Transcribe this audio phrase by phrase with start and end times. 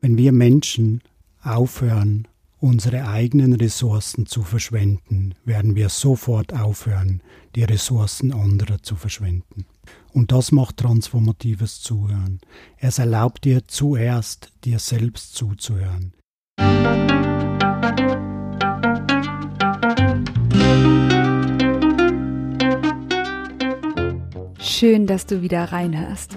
[0.00, 1.02] Wenn wir Menschen
[1.42, 2.28] aufhören,
[2.60, 7.20] unsere eigenen Ressourcen zu verschwenden, werden wir sofort aufhören,
[7.56, 9.66] die Ressourcen anderer zu verschwenden.
[10.12, 12.40] Und das macht transformatives Zuhören.
[12.76, 16.12] Es erlaubt dir zuerst, dir selbst zuzuhören.
[24.60, 26.36] Schön, dass du wieder reinhörst.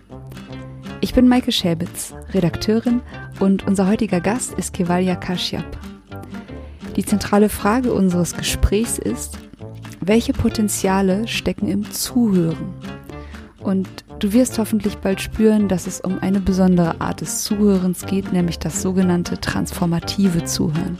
[1.03, 3.01] Ich bin Maike Schäbitz, Redakteurin
[3.39, 5.65] und unser heutiger Gast ist Kevalia Kashyap.
[6.95, 9.39] Die zentrale Frage unseres Gesprächs ist,
[9.99, 12.75] welche Potenziale stecken im Zuhören?
[13.59, 13.87] Und
[14.19, 18.59] du wirst hoffentlich bald spüren, dass es um eine besondere Art des Zuhörens geht, nämlich
[18.59, 20.99] das sogenannte transformative Zuhören.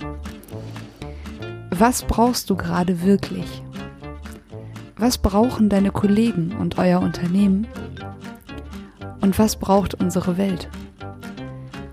[1.69, 3.61] Was brauchst du gerade wirklich?
[4.97, 7.67] Was brauchen deine Kollegen und euer Unternehmen?
[9.21, 10.67] Und was braucht unsere Welt?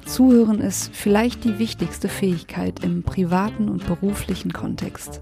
[0.07, 5.21] Zuhören ist vielleicht die wichtigste Fähigkeit im privaten und beruflichen Kontext.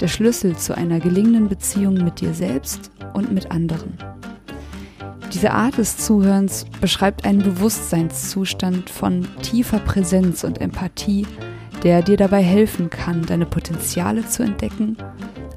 [0.00, 3.96] Der Schlüssel zu einer gelingenden Beziehung mit dir selbst und mit anderen.
[5.32, 11.26] Diese Art des Zuhörens beschreibt einen Bewusstseinszustand von tiefer Präsenz und Empathie,
[11.84, 14.96] der dir dabei helfen kann, deine Potenziale zu entdecken,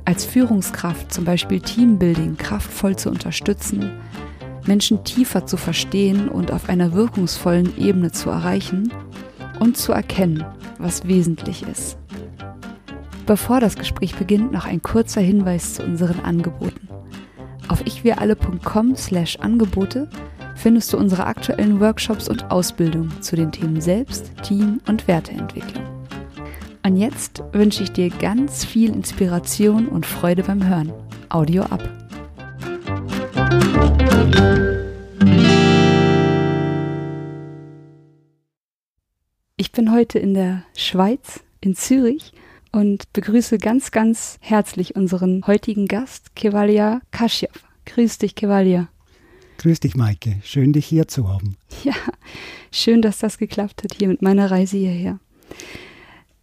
[0.05, 3.91] als Führungskraft zum Beispiel Teambuilding kraftvoll zu unterstützen,
[4.65, 8.91] Menschen tiefer zu verstehen und auf einer wirkungsvollen Ebene zu erreichen
[9.59, 10.43] und zu erkennen,
[10.79, 11.97] was wesentlich ist.
[13.25, 16.87] Bevor das Gespräch beginnt, noch ein kurzer Hinweis zu unseren Angeboten.
[17.67, 20.07] Auf ichwiralle.com slash Angebote
[20.55, 25.83] findest du unsere aktuellen Workshops und Ausbildungen zu den Themen Selbst, Team und Werteentwicklung.
[26.85, 30.93] Und jetzt wünsche ich dir ganz viel Inspiration und Freude beim Hören.
[31.29, 32.04] Audio ab.
[39.57, 42.33] Ich bin heute in der Schweiz, in Zürich
[42.71, 47.63] und begrüße ganz, ganz herzlich unseren heutigen Gast, Kevalia Kaschiev.
[47.85, 48.89] Grüß dich, Kevalia.
[49.59, 50.39] Grüß dich, Maike.
[50.43, 51.57] Schön, dich hier zu haben.
[51.83, 51.95] Ja,
[52.71, 55.19] schön, dass das geklappt hat hier mit meiner Reise hierher.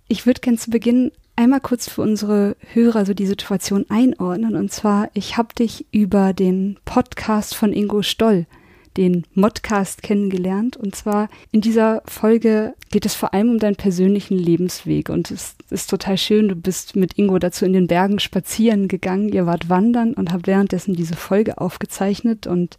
[0.09, 4.57] Ich würde gerne zu Beginn einmal kurz für unsere Hörer so die Situation einordnen.
[4.57, 8.47] Und zwar, ich habe dich über den Podcast von Ingo Stoll,
[8.97, 10.77] den Modcast, kennengelernt.
[10.77, 15.09] Und zwar in dieser Folge geht es vor allem um deinen persönlichen Lebensweg.
[15.09, 19.29] Und es ist total schön, du bist mit Ingo dazu in den Bergen spazieren gegangen.
[19.31, 22.47] Ihr wart wandern und habt währenddessen diese Folge aufgezeichnet.
[22.47, 22.79] Und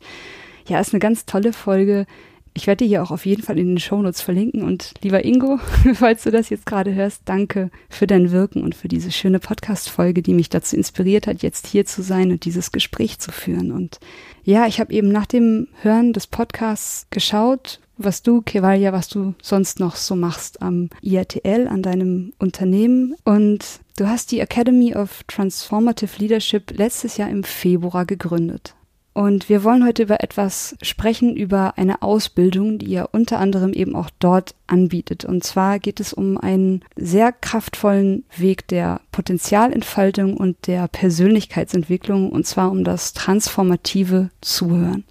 [0.67, 2.05] ja, ist eine ganz tolle Folge
[2.53, 4.63] ich werde dir hier auch auf jeden Fall in den Shownotes verlinken.
[4.63, 5.59] Und lieber Ingo,
[5.93, 10.21] falls du das jetzt gerade hörst, danke für dein Wirken und für diese schöne Podcast-Folge,
[10.21, 13.71] die mich dazu inspiriert hat, jetzt hier zu sein und dieses Gespräch zu führen.
[13.71, 13.99] Und
[14.43, 19.33] ja, ich habe eben nach dem Hören des Podcasts geschaut, was du, Kevalia, was du
[19.41, 23.15] sonst noch so machst am IRTL, an deinem Unternehmen.
[23.23, 28.75] Und du hast die Academy of Transformative Leadership letztes Jahr im Februar gegründet.
[29.13, 33.95] Und wir wollen heute über etwas sprechen, über eine Ausbildung, die ihr unter anderem eben
[33.95, 35.23] auch dort anbietet.
[35.23, 42.47] Und zwar geht es um einen sehr kraftvollen Weg der Potenzialentfaltung und der Persönlichkeitsentwicklung, und
[42.47, 45.03] zwar um das transformative Zuhören.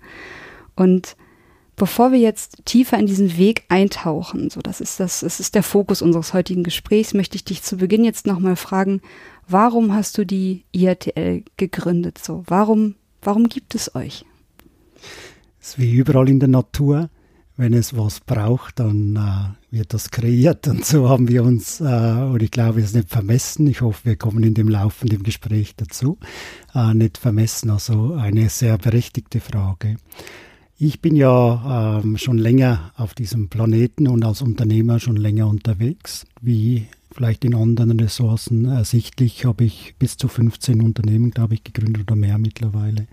[0.74, 1.14] Und
[1.76, 5.62] bevor wir jetzt tiefer in diesen Weg eintauchen, so das ist das, das ist der
[5.62, 9.00] Fokus unseres heutigen Gesprächs, möchte ich dich zu Beginn jetzt nochmal fragen,
[9.46, 12.18] warum hast du die IRTL gegründet?
[12.18, 14.24] So, warum Warum gibt es euch?
[15.60, 17.08] Es ist wie überall in der Natur.
[17.56, 20.66] Wenn es was braucht, dann äh, wird das kreiert.
[20.66, 24.06] Und so haben wir uns, äh, und ich glaube, es ist nicht vermessen, ich hoffe,
[24.06, 26.18] wir kommen in dem laufenden Gespräch dazu,
[26.74, 29.96] äh, nicht vermessen, also eine sehr berechtigte Frage.
[30.78, 36.26] Ich bin ja ähm, schon länger auf diesem Planeten und als Unternehmer schon länger unterwegs.
[36.40, 42.02] Wie vielleicht in anderen Ressourcen ersichtlich, habe ich bis zu 15 Unternehmen, glaube ich, gegründet
[42.02, 43.06] oder mehr mittlerweile.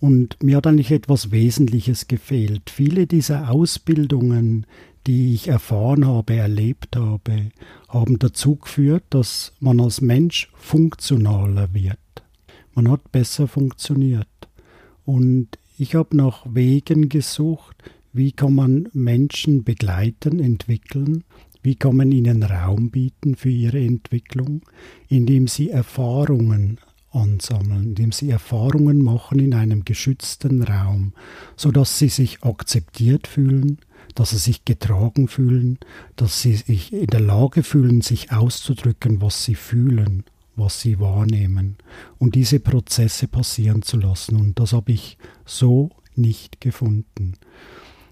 [0.00, 2.70] Und mir hat eigentlich etwas Wesentliches gefehlt.
[2.70, 4.66] Viele dieser Ausbildungen,
[5.06, 7.50] die ich erfahren habe, erlebt habe,
[7.88, 11.98] haben dazu geführt, dass man als Mensch funktionaler wird.
[12.74, 14.28] Man hat besser funktioniert.
[15.04, 17.76] Und ich habe nach Wegen gesucht,
[18.12, 21.24] wie kann man Menschen begleiten, entwickeln,
[21.62, 24.62] Wie kann man ihnen Raum bieten für ihre Entwicklung?
[25.08, 26.78] Indem sie Erfahrungen
[27.10, 31.12] ansammeln, indem sie Erfahrungen machen in einem geschützten Raum,
[31.56, 33.78] sodass sie sich akzeptiert fühlen,
[34.14, 35.78] dass sie sich getragen fühlen,
[36.16, 40.24] dass sie sich in der Lage fühlen, sich auszudrücken, was sie fühlen,
[40.56, 41.76] was sie wahrnehmen
[42.18, 44.36] und diese Prozesse passieren zu lassen.
[44.36, 47.34] Und das habe ich so nicht gefunden.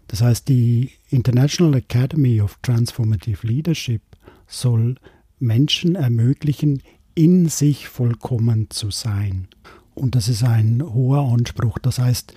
[0.08, 4.03] Das heißt, die International Academy of Transformative Leadership
[4.47, 4.97] soll
[5.38, 6.82] Menschen ermöglichen,
[7.14, 9.49] in sich vollkommen zu sein.
[9.94, 11.79] Und das ist ein hoher Anspruch.
[11.79, 12.35] Das heißt,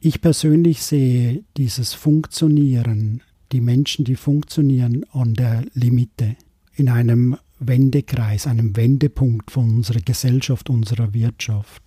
[0.00, 6.36] ich persönlich sehe dieses Funktionieren, die Menschen, die funktionieren an der Limite,
[6.76, 11.82] in einem Wendekreis, einem Wendepunkt von unserer Gesellschaft, unserer Wirtschaft.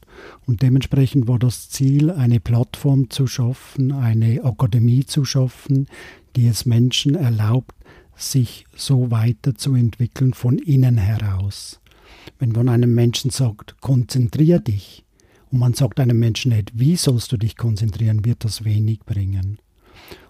[0.45, 5.87] Und dementsprechend war das Ziel, eine Plattform zu schaffen, eine Akademie zu schaffen,
[6.35, 7.75] die es Menschen erlaubt,
[8.15, 11.79] sich so weiterzuentwickeln von innen heraus.
[12.39, 15.03] Wenn man einem Menschen sagt, konzentrier dich,
[15.51, 19.59] und man sagt einem Menschen nicht, wie sollst du dich konzentrieren, wird das wenig bringen.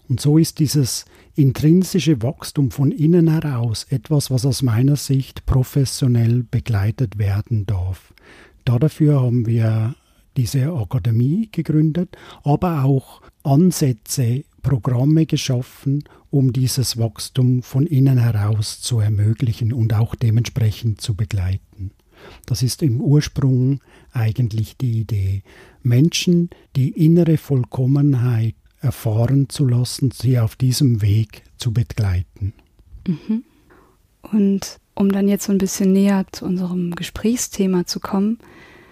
[0.10, 1.06] Und so ist dieses
[1.36, 8.14] intrinsische Wachstum von innen heraus etwas, was aus meiner Sicht professionell begleitet werden darf.
[8.66, 9.96] Dafür haben wir
[10.38, 19.00] diese Akademie gegründet, aber auch Ansätze, Programme geschaffen, um dieses Wachstum von innen heraus zu
[19.00, 21.92] ermöglichen und auch dementsprechend zu begleiten.
[22.46, 23.82] Das ist im Ursprung
[24.12, 25.42] eigentlich die Idee.
[25.82, 32.54] Menschen die innere Vollkommenheit erfahren zu lassen, sie auf diesem Weg zu begleiten.
[33.08, 33.44] Mhm.
[34.22, 38.38] Und um dann jetzt so ein bisschen näher zu unserem Gesprächsthema zu kommen,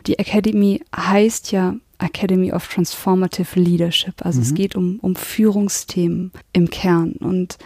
[0.07, 4.25] die Academy heißt ja Academy of Transformative Leadership.
[4.25, 4.45] Also mhm.
[4.45, 7.13] es geht um, um Führungsthemen im Kern.
[7.13, 7.57] Und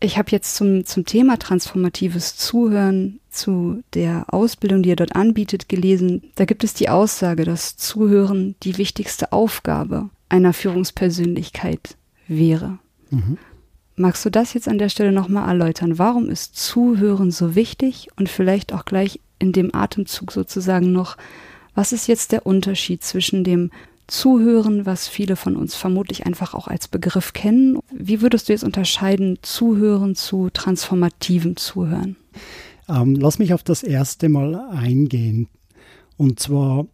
[0.00, 5.68] ich habe jetzt zum, zum Thema transformatives Zuhören zu der Ausbildung, die er dort anbietet,
[5.68, 6.22] gelesen.
[6.36, 11.96] Da gibt es die Aussage, dass Zuhören die wichtigste Aufgabe einer Führungspersönlichkeit
[12.26, 12.78] wäre.
[13.10, 13.38] Mhm.
[13.94, 15.98] Magst du das jetzt an der Stelle nochmal erläutern?
[15.98, 21.16] Warum ist Zuhören so wichtig und vielleicht auch gleich in dem Atemzug sozusagen noch,
[21.74, 23.70] was ist jetzt der Unterschied zwischen dem
[24.06, 27.78] Zuhören, was viele von uns vermutlich einfach auch als Begriff kennen.
[27.92, 32.16] Wie würdest du jetzt unterscheiden Zuhören zu transformativem Zuhören?
[32.88, 35.48] Ähm, lass mich auf das erste Mal eingehen.
[36.16, 36.86] Und zwar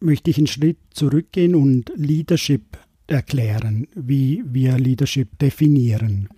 [0.00, 6.28] möchte ich einen Schritt zurückgehen und Leadership erklären, wie wir Leadership definieren.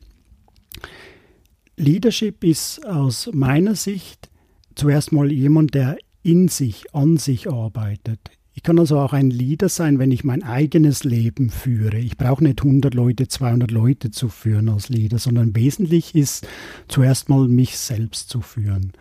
[1.77, 4.31] Leadership ist aus meiner Sicht
[4.75, 8.21] zuerst mal jemand, der in sich, an sich arbeitet.
[8.53, 11.99] Ich kann also auch ein Leader sein, wenn ich mein eigenes Leben führe.
[11.99, 16.47] Ich brauche nicht 100 Leute, 200 Leute zu führen als Leader, sondern wesentlich ist
[16.89, 18.93] zuerst mal mich selbst zu führen.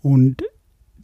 [0.00, 0.42] Und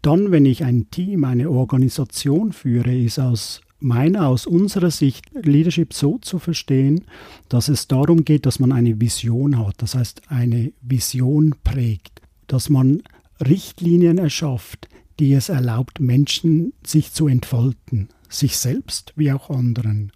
[0.01, 5.95] dann, wenn ich ein Team, eine Organisation führe, ist aus meiner, aus unserer Sicht Leadership
[5.95, 7.05] so zu verstehen,
[7.49, 12.69] dass es darum geht, dass man eine Vision hat, das heißt eine Vision prägt, dass
[12.69, 13.03] man
[13.41, 14.89] Richtlinien erschafft,
[15.19, 20.13] die es erlaubt, Menschen sich zu entfalten, sich selbst wie auch anderen,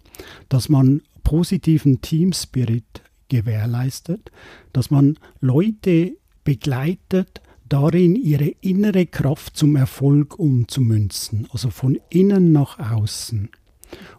[0.49, 4.31] dass man positiven Teamspirit gewährleistet,
[4.73, 12.79] dass man Leute begleitet, darin ihre innere Kraft zum Erfolg umzumünzen, also von innen nach
[12.79, 13.49] außen.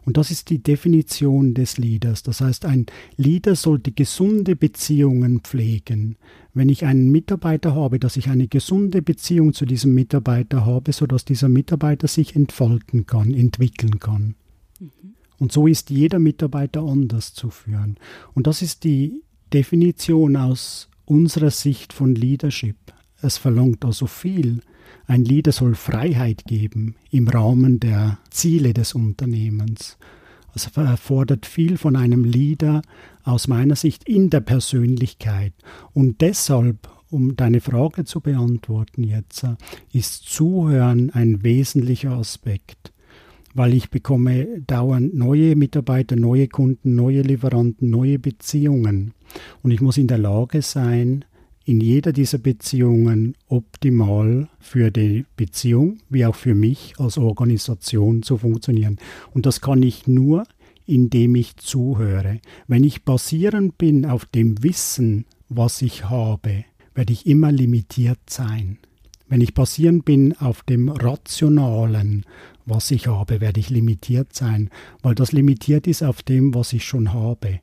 [0.04, 2.22] Und das ist die Definition des Leaders.
[2.22, 2.86] Das heißt, ein
[3.16, 6.16] Leader sollte gesunde Beziehungen pflegen.
[6.52, 11.24] Wenn ich einen Mitarbeiter habe, dass ich eine gesunde Beziehung zu diesem Mitarbeiter habe, sodass
[11.24, 14.36] dieser Mitarbeiter sich entfalten kann, entwickeln kann.
[14.78, 15.14] Mhm.
[15.38, 17.96] Und so ist jeder Mitarbeiter anders zu führen.
[18.34, 19.22] Und das ist die
[19.52, 22.76] Definition aus unserer Sicht von Leadership.
[23.24, 24.60] Es verlangt also viel
[25.06, 29.98] ein Leader soll Freiheit geben im Rahmen der Ziele des Unternehmens.
[30.52, 32.82] Also erfordert viel von einem Leader
[33.22, 35.52] aus meiner Sicht in der Persönlichkeit.
[35.92, 39.46] Und deshalb, um deine Frage zu beantworten jetzt,
[39.92, 42.92] ist Zuhören ein wesentlicher Aspekt
[43.56, 49.14] weil ich bekomme dauernd neue Mitarbeiter, neue Kunden, neue Lieferanten, neue Beziehungen.
[49.62, 51.24] Und ich muss in der Lage sein,
[51.64, 58.36] in jeder dieser Beziehungen optimal für die Beziehung wie auch für mich als Organisation zu
[58.38, 58.98] funktionieren.
[59.32, 60.44] Und das kann ich nur,
[60.86, 62.40] indem ich zuhöre.
[62.68, 68.78] Wenn ich basierend bin auf dem Wissen, was ich habe, werde ich immer limitiert sein.
[69.26, 72.24] Wenn ich basierend bin auf dem Rationalen,
[72.66, 74.70] was ich habe, werde ich limitiert sein,
[75.02, 77.60] weil das limitiert ist auf dem, was ich schon habe.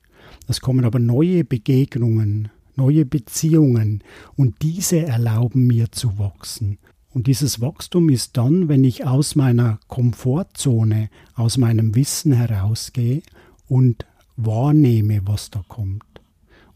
[0.48, 2.50] Es kommen aber neue Begegnungen,
[2.82, 4.04] neue Beziehungen
[4.36, 6.80] und diese erlauben mir zu wachsen.
[7.14, 13.22] Und dieses Wachstum ist dann, wenn ich aus meiner Komfortzone, aus meinem Wissen herausgehe
[13.68, 14.06] und
[14.38, 16.04] wahrnehme, was da kommt.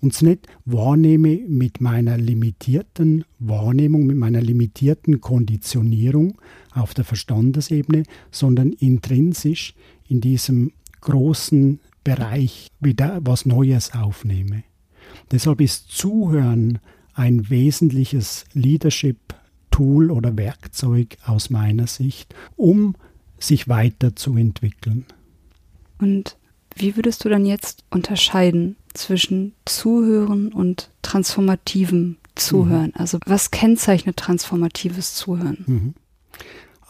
[0.01, 6.39] Und es nicht wahrnehme mit meiner limitierten Wahrnehmung, mit meiner limitierten Konditionierung
[6.74, 9.74] auf der Verstandesebene, sondern intrinsisch
[10.07, 14.63] in diesem großen Bereich wieder was Neues aufnehme.
[15.32, 16.79] Deshalb ist Zuhören
[17.13, 22.96] ein wesentliches Leadership-Tool oder Werkzeug aus meiner Sicht, um
[23.39, 25.05] sich weiterzuentwickeln.
[26.00, 26.38] Und
[26.75, 32.88] wie würdest du dann jetzt unterscheiden zwischen Zuhören und transformativem Zuhören?
[32.88, 33.00] Mhm.
[33.00, 35.63] Also was kennzeichnet transformatives Zuhören?
[35.65, 35.94] Mhm.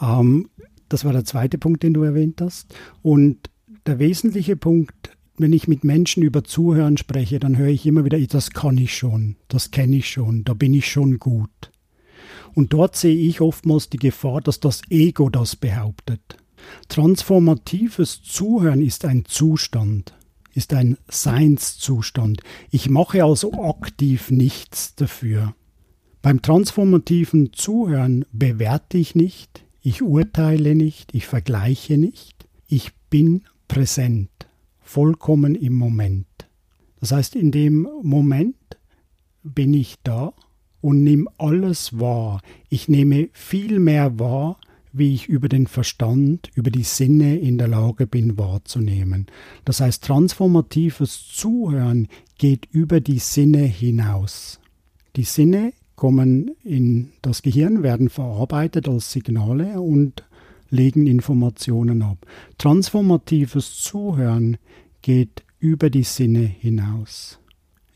[0.01, 0.49] Ähm,
[0.89, 2.73] das war der zweite Punkt, den du erwähnt hast.
[3.01, 3.49] Und
[3.85, 8.19] der wesentliche Punkt, wenn ich mit Menschen über Zuhören spreche, dann höre ich immer wieder,
[8.19, 11.71] das kann ich schon, das kenne ich schon, da bin ich schon gut.
[12.53, 16.37] Und dort sehe ich oftmals die Gefahr, dass das Ego das behauptet.
[16.87, 20.15] Transformatives Zuhören ist ein Zustand,
[20.53, 22.41] ist ein Seinszustand.
[22.71, 25.53] Ich mache also aktiv nichts dafür.
[26.21, 34.31] Beim transformativen Zuhören bewerte ich nicht, ich urteile nicht, ich vergleiche nicht, ich bin präsent,
[34.85, 36.27] vollkommen im Moment.
[37.01, 38.55] Das heißt, in dem Moment
[39.43, 40.33] bin ich da
[40.79, 42.41] und nehme alles wahr.
[42.69, 44.59] Ich nehme viel mehr wahr,
[44.93, 49.25] wie ich über den Verstand, über die Sinne in der Lage bin wahrzunehmen.
[49.65, 54.59] Das heißt, transformatives Zuhören geht über die Sinne hinaus.
[55.15, 60.23] Die Sinne kommen in das Gehirn, werden verarbeitet als Signale und
[60.69, 62.17] legen Informationen ab.
[62.57, 64.57] Transformatives Zuhören
[65.01, 67.39] geht über die Sinne hinaus.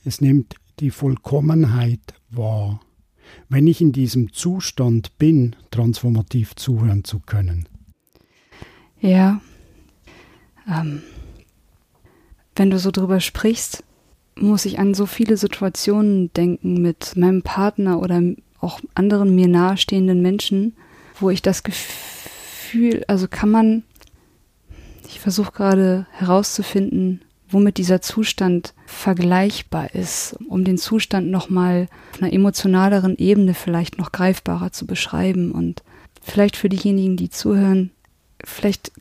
[0.05, 2.79] Es nimmt die Vollkommenheit wahr,
[3.49, 7.67] wenn ich in diesem Zustand bin, transformativ zuhören zu können.
[9.01, 9.41] Ja.
[10.67, 11.01] Ähm,
[12.55, 13.83] wenn du so drüber sprichst,
[14.35, 18.21] muss ich an so viele Situationen denken mit meinem Partner oder
[18.59, 20.75] auch anderen mir nahestehenden Menschen,
[21.19, 22.18] wo ich das Gefühl
[22.69, 23.83] Gefühl, also kann man,
[25.07, 32.31] ich versuche gerade herauszufinden, womit dieser Zustand vergleichbar ist, um den Zustand nochmal auf einer
[32.31, 35.51] emotionaleren Ebene vielleicht noch greifbarer zu beschreiben.
[35.51, 35.81] Und
[36.21, 37.89] vielleicht für diejenigen, die zuhören,
[38.45, 38.91] vielleicht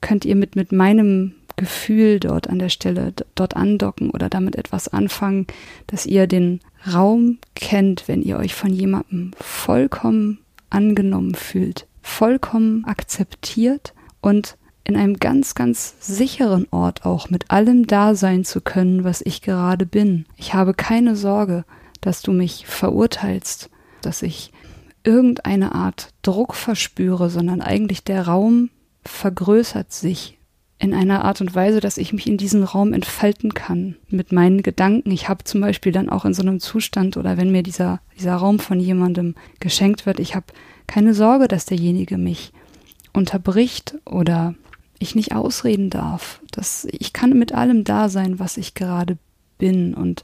[0.00, 4.88] könnt ihr mit, mit meinem Gefühl dort an der Stelle dort andocken oder damit etwas
[4.88, 5.46] anfangen,
[5.86, 6.58] dass ihr den
[6.92, 10.38] Raum kennt, wenn ihr euch von jemandem vollkommen
[10.70, 18.14] angenommen fühlt, vollkommen akzeptiert und in einem ganz, ganz sicheren Ort auch mit allem da
[18.14, 20.26] sein zu können, was ich gerade bin.
[20.36, 21.64] Ich habe keine Sorge,
[22.00, 23.70] dass du mich verurteilst,
[24.02, 24.52] dass ich
[25.04, 28.70] irgendeine Art Druck verspüre, sondern eigentlich der Raum
[29.04, 30.38] vergrößert sich
[30.78, 34.62] in einer Art und Weise, dass ich mich in diesen Raum entfalten kann mit meinen
[34.62, 35.12] Gedanken.
[35.12, 38.34] Ich habe zum Beispiel dann auch in so einem Zustand oder wenn mir dieser, dieser
[38.34, 40.46] Raum von jemandem geschenkt wird, ich habe
[40.92, 42.52] keine Sorge, dass derjenige mich
[43.14, 44.54] unterbricht oder
[44.98, 46.42] ich nicht ausreden darf.
[46.50, 49.16] Das, ich kann mit allem da sein, was ich gerade
[49.56, 50.22] bin und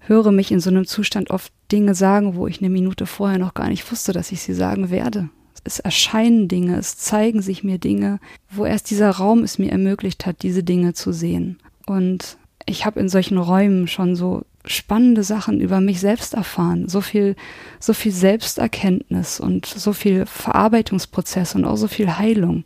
[0.00, 3.54] höre mich in so einem Zustand oft Dinge sagen, wo ich eine Minute vorher noch
[3.54, 5.30] gar nicht wusste, dass ich sie sagen werde.
[5.64, 10.26] Es erscheinen Dinge, es zeigen sich mir Dinge, wo erst dieser Raum es mir ermöglicht
[10.26, 11.58] hat, diese Dinge zu sehen.
[11.86, 17.00] Und ich habe in solchen Räumen schon so spannende Sachen über mich selbst erfahren, so
[17.00, 17.36] viel,
[17.80, 22.64] so viel Selbsterkenntnis und so viel Verarbeitungsprozess und auch so viel Heilung.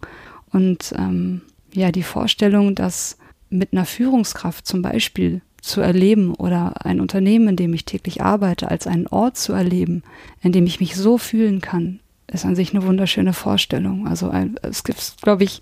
[0.53, 3.19] Und ähm, ja, die Vorstellung, dass
[3.51, 8.71] mit einer Führungskraft zum Beispiel zu erleben oder ein Unternehmen, in dem ich täglich arbeite,
[8.71, 10.03] als einen Ort zu erleben,
[10.41, 14.07] in dem ich mich so fühlen kann, ist an sich eine wunderschöne Vorstellung.
[14.07, 14.31] Also
[14.63, 15.61] es gibt, glaube ich,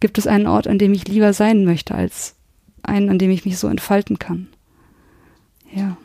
[0.00, 2.36] gibt es einen Ort, an dem ich lieber sein möchte, als
[2.82, 4.48] einen, an dem ich mich so entfalten kann.
[5.74, 5.96] Ja.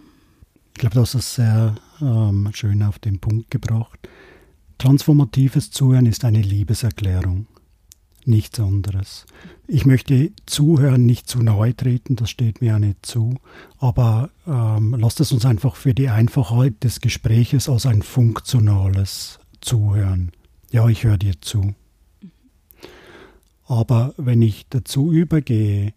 [0.74, 4.10] Ich glaube, das ist sehr ähm, schön auf den Punkt gebracht.
[4.78, 7.48] Transformatives Zuhören ist eine Liebeserklärung,
[8.26, 9.26] nichts anderes.
[9.68, 13.36] Ich möchte Zuhören nicht zu nahe treten, das steht mir ja nicht zu,
[13.78, 20.32] aber ähm, lasst es uns einfach für die Einfachheit des Gespräches als ein funktionales Zuhören.
[20.72, 21.74] Ja, ich höre dir zu.
[23.66, 25.94] Aber wenn ich dazu übergehe,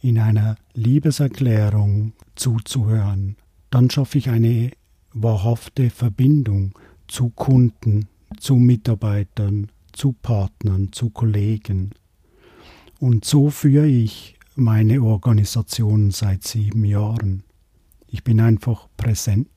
[0.00, 3.36] in einer Liebeserklärung zuzuhören,
[3.70, 4.70] dann schaffe ich eine
[5.12, 11.90] wahrhafte Verbindung zu Kunden, zu Mitarbeitern, zu Partnern, zu Kollegen.
[12.98, 17.42] Und so führe ich meine Organisation seit sieben Jahren.
[18.06, 19.48] Ich bin einfach präsent.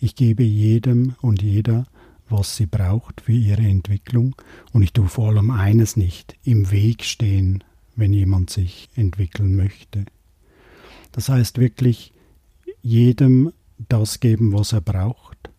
[0.00, 1.86] Ich gebe jedem und jeder,
[2.28, 4.36] was sie braucht für ihre Entwicklung
[4.72, 7.64] und ich tue vor allem eines nicht, im Weg stehen,
[7.98, 10.06] wenn jemand sich entwickeln möchte.
[11.12, 12.12] Das heißt wirklich
[12.80, 13.52] jedem
[13.88, 15.50] das geben, was er braucht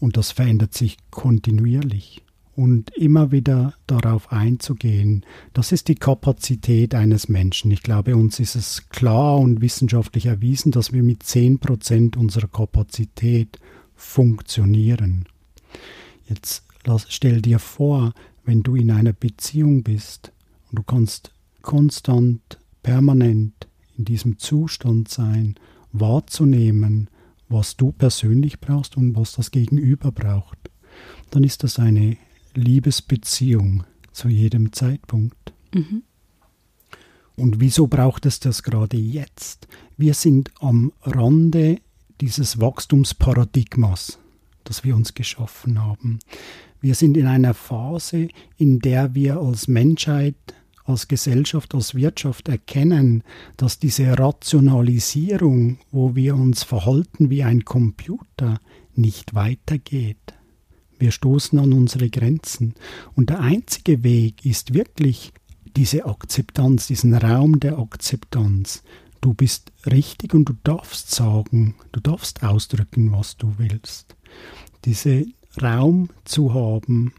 [0.00, 2.22] und das verändert sich kontinuierlich
[2.54, 7.70] und immer wieder darauf einzugehen, das ist die Kapazität eines Menschen.
[7.70, 13.58] Ich glaube, uns ist es klar und wissenschaftlich erwiesen, dass wir mit 10% unserer Kapazität
[13.94, 15.26] funktionieren.
[16.28, 16.64] Jetzt
[17.08, 18.12] stell dir vor,
[18.44, 20.32] wenn du in einer Beziehung bist
[20.70, 25.54] und du kannst konstant, permanent in diesem Zustand sein,
[25.92, 27.08] wahrzunehmen,
[27.48, 30.58] was du persönlich brauchst und was das Gegenüber braucht,
[31.30, 32.16] dann ist das eine
[32.54, 35.52] Liebesbeziehung zu jedem Zeitpunkt.
[35.74, 36.02] Mhm.
[37.36, 39.68] Und wieso braucht es das gerade jetzt?
[39.96, 41.80] Wir sind am Rande
[42.20, 44.18] dieses Wachstumsparadigmas,
[44.64, 46.18] das wir uns geschaffen haben.
[46.80, 50.36] Wir sind in einer Phase, in der wir als Menschheit,
[50.84, 53.22] als Gesellschaft, als Wirtschaft erkennen,
[53.56, 58.60] dass diese Rationalisierung, wo wir uns verhalten wie ein Computer,
[58.94, 60.34] nicht weitergeht.
[60.98, 62.74] Wir stoßen an unsere Grenzen.
[63.14, 65.32] Und der einzige Weg ist wirklich
[65.76, 68.82] diese Akzeptanz, diesen Raum der Akzeptanz.
[69.20, 74.16] Du bist richtig und du darfst sagen, du darfst ausdrücken, was du willst.
[74.84, 75.26] Diese
[75.60, 77.12] Raum zu haben,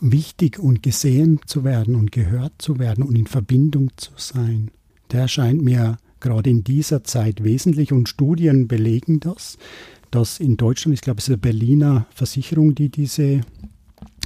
[0.00, 4.70] wichtig und gesehen zu werden und gehört zu werden und in Verbindung zu sein,
[5.12, 9.58] der scheint mir gerade in dieser Zeit wesentlich und Studien belegen das
[10.14, 13.40] dass in Deutschland, ich glaube, es ist eine Berliner Versicherung, die diese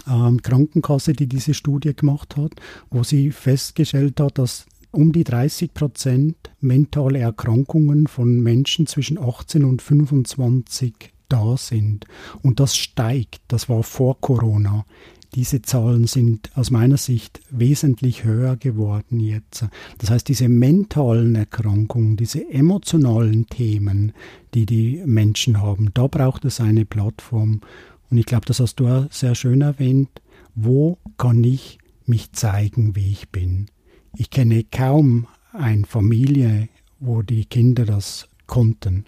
[0.06, 2.52] ähm, Krankenkasse, die diese Studie gemacht hat,
[2.90, 9.64] wo sie festgestellt hat, dass um die 30 Prozent mentale Erkrankungen von Menschen zwischen 18
[9.64, 10.92] und 25
[11.30, 12.04] da sind.
[12.42, 13.40] Und das steigt.
[13.48, 14.84] Das war vor Corona.
[15.34, 19.66] Diese Zahlen sind aus meiner Sicht wesentlich höher geworden jetzt.
[19.98, 24.12] Das heißt, diese mentalen Erkrankungen, diese emotionalen Themen,
[24.54, 27.60] die die Menschen haben, da braucht es eine Plattform.
[28.10, 30.08] Und ich glaube, das hast du auch sehr schön erwähnt.
[30.54, 33.66] Wo kann ich mich zeigen, wie ich bin?
[34.16, 36.68] Ich kenne kaum eine Familie,
[37.00, 39.04] wo die Kinder das konnten.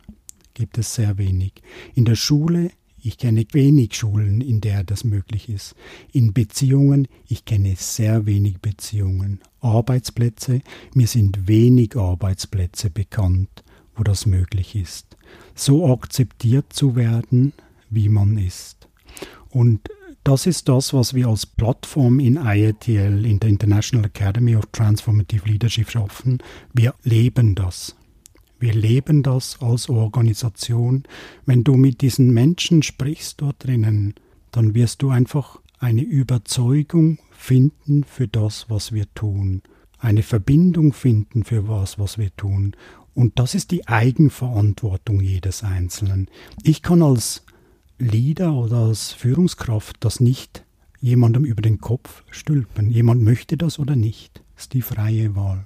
[0.54, 1.54] Gibt es sehr wenig.
[1.94, 2.70] In der Schule
[3.02, 5.74] ich kenne wenig Schulen, in der das möglich ist.
[6.12, 9.40] In Beziehungen, ich kenne sehr wenig Beziehungen.
[9.60, 10.60] Arbeitsplätze,
[10.94, 15.16] mir sind wenig Arbeitsplätze bekannt, wo das möglich ist.
[15.54, 17.52] So akzeptiert zu werden,
[17.90, 18.88] wie man ist.
[19.50, 19.88] Und
[20.24, 25.48] das ist das, was wir als Plattform in IATL, in der International Academy of Transformative
[25.48, 26.38] Leadership schaffen.
[26.72, 27.96] Wir leben das.
[28.60, 31.04] Wir leben das als Organisation.
[31.46, 34.14] Wenn du mit diesen Menschen sprichst dort drinnen,
[34.52, 39.62] dann wirst du einfach eine Überzeugung finden für das, was wir tun.
[39.98, 42.76] Eine Verbindung finden für was, was wir tun.
[43.14, 46.28] Und das ist die Eigenverantwortung jedes Einzelnen.
[46.62, 47.46] Ich kann als
[47.98, 50.64] Leader oder als Führungskraft das nicht
[51.00, 52.90] jemandem über den Kopf stülpen.
[52.90, 54.42] Jemand möchte das oder nicht.
[54.54, 55.64] Das ist die freie Wahl.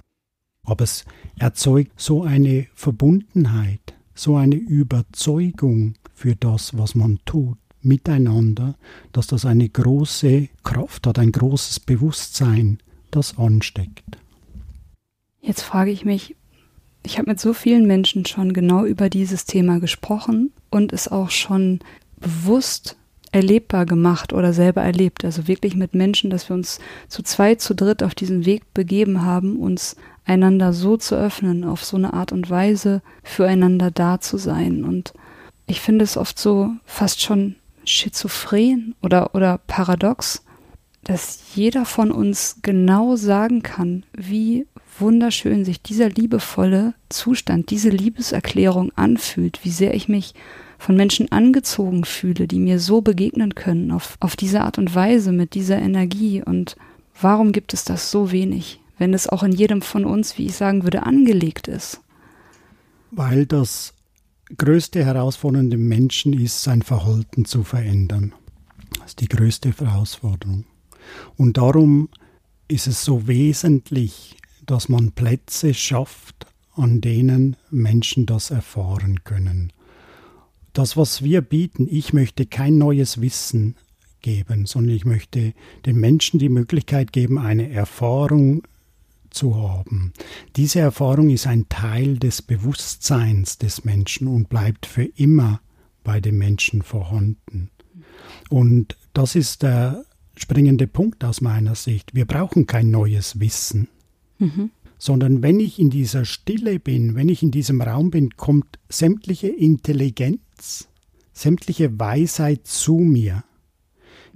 [0.65, 1.05] Aber es
[1.37, 8.75] erzeugt so eine Verbundenheit, so eine Überzeugung für das, was man tut, miteinander,
[9.11, 12.79] dass das eine große Kraft hat, ein großes Bewusstsein,
[13.11, 14.17] das ansteckt.
[15.41, 16.35] Jetzt frage ich mich,
[17.05, 21.29] ich habe mit so vielen Menschen schon genau über dieses Thema gesprochen und es auch
[21.29, 21.79] schon
[22.19, 22.97] bewusst
[23.31, 25.23] erlebbar gemacht oder selber erlebt.
[25.23, 29.23] Also wirklich mit Menschen, dass wir uns zu zweit, zu dritt auf diesen Weg begeben
[29.23, 34.37] haben, uns einander so zu öffnen, auf so eine Art und Weise füreinander da zu
[34.37, 34.83] sein.
[34.83, 35.13] Und
[35.67, 40.43] ich finde es oft so fast schon schizophren oder, oder paradox,
[41.03, 44.65] dass jeder von uns genau sagen kann, wie
[44.99, 50.33] wunderschön sich dieser liebevolle Zustand, diese Liebeserklärung anfühlt, wie sehr ich mich
[50.77, 55.31] von Menschen angezogen fühle, die mir so begegnen können, auf, auf diese Art und Weise,
[55.31, 56.41] mit dieser Energie.
[56.43, 56.75] Und
[57.21, 58.79] warum gibt es das so wenig?
[58.97, 62.01] Wenn es auch in jedem von uns, wie ich sagen würde, angelegt ist?
[63.11, 63.93] Weil das
[64.57, 68.33] größte Herausforderung dem Menschen ist, sein Verhalten zu verändern.
[68.99, 70.65] Das ist die größte Herausforderung.
[71.37, 72.09] Und darum
[72.67, 79.71] ist es so wesentlich, dass man Plätze schafft, an denen Menschen das erfahren können.
[80.73, 83.75] Das, was wir bieten, ich möchte kein neues Wissen
[84.21, 85.53] geben, sondern ich möchte
[85.85, 88.63] den Menschen die Möglichkeit geben, eine Erfahrung
[89.35, 90.13] zu haben.
[90.55, 95.61] Diese Erfahrung ist ein Teil des Bewusstseins des Menschen und bleibt für immer
[96.03, 97.69] bei dem Menschen vorhanden.
[98.49, 100.05] Und das ist der
[100.37, 102.15] springende Punkt aus meiner Sicht.
[102.15, 103.87] Wir brauchen kein neues Wissen,
[104.39, 104.71] mhm.
[104.97, 109.47] sondern wenn ich in dieser Stille bin, wenn ich in diesem Raum bin, kommt sämtliche
[109.47, 110.87] Intelligenz,
[111.33, 113.43] sämtliche Weisheit zu mir.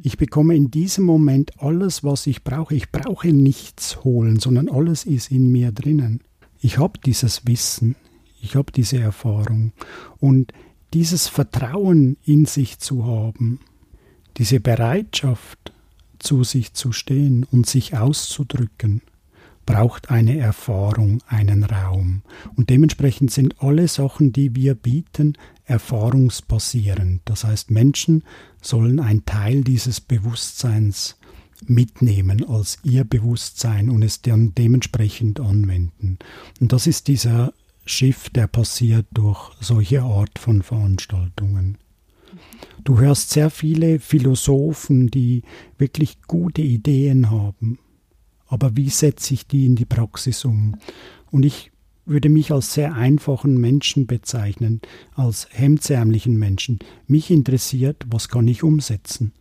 [0.02, 2.74] Ich bekomme in diesem Moment alles, was ich brauche.
[2.74, 6.22] Ich brauche nichts holen, sondern alles ist in mir drinnen.
[6.62, 7.96] Ich habe dieses Wissen,
[8.42, 9.74] ich habe diese Erfahrung
[10.20, 10.54] und
[10.94, 13.60] dieses Vertrauen in sich zu haben,
[14.38, 15.74] diese Bereitschaft,
[16.18, 19.02] zu sich zu stehen und sich auszudrücken,
[19.66, 22.24] braucht eine Erfahrung, einen Raum.
[22.56, 25.38] Und dementsprechend sind alle Sachen, die wir bieten,
[25.70, 27.22] erfahrungsbasierend.
[27.26, 28.24] Das heißt, Menschen
[28.62, 31.16] sollen ein Teil dieses Bewusstseins
[31.68, 36.18] mitnehmen als ihr Bewusstsein und es dann dementsprechend anwenden.
[36.60, 37.54] Und das ist dieser
[37.86, 41.78] Schiff, der passiert durch solche Art von Veranstaltungen.
[42.84, 45.44] Du hörst sehr viele Philosophen, die
[45.78, 47.80] wirklich gute Ideen haben.
[48.48, 50.76] Aber wie setze ich die in die Praxis um?
[51.30, 51.69] Und ich
[52.10, 54.82] würde mich als sehr einfachen Menschen bezeichnen,
[55.14, 56.80] als hemdsärmlichen Menschen.
[57.08, 59.32] Mich interessiert, was kann ich umsetzen?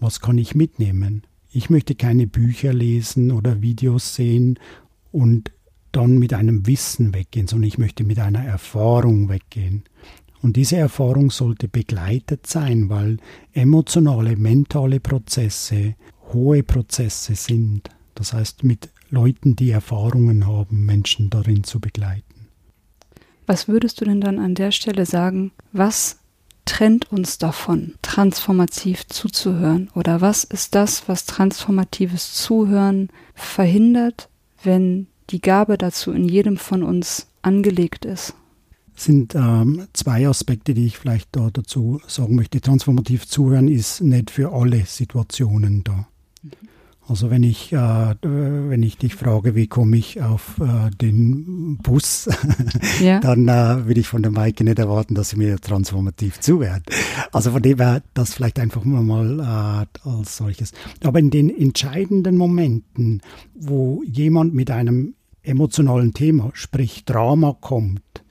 [0.00, 1.22] Was kann ich mitnehmen?
[1.50, 4.58] Ich möchte keine Bücher lesen oder Videos sehen
[5.12, 5.52] und
[5.92, 9.84] dann mit einem Wissen weggehen, sondern ich möchte mit einer Erfahrung weggehen.
[10.40, 13.18] Und diese Erfahrung sollte begleitet sein, weil
[13.52, 15.94] emotionale, mentale Prozesse
[16.32, 17.90] hohe Prozesse sind.
[18.14, 22.48] Das heißt, mit Leuten, die Erfahrungen haben, Menschen darin zu begleiten.
[23.46, 26.18] Was würdest du denn dann an der Stelle sagen, was
[26.64, 29.90] trennt uns davon, transformativ zuzuhören?
[29.94, 34.28] Oder was ist das, was transformatives Zuhören verhindert,
[34.62, 38.34] wenn die Gabe dazu in jedem von uns angelegt ist?
[38.94, 42.60] sind ähm, zwei Aspekte, die ich vielleicht da dazu sagen möchte.
[42.60, 46.06] Transformativ zuhören ist nicht für alle Situationen da.
[47.08, 52.28] Also wenn ich, äh, wenn ich dich frage, wie komme ich auf äh, den Bus,
[53.00, 53.18] ja.
[53.18, 56.84] dann äh, würde ich von der Maike nicht erwarten, dass sie mir transformativ zuhört.
[57.32, 59.40] Also von dem her das vielleicht einfach mal
[60.04, 60.72] äh, als solches.
[61.02, 63.20] Aber in den entscheidenden Momenten,
[63.54, 68.22] wo jemand mit einem emotionalen Thema, sprich Drama kommt,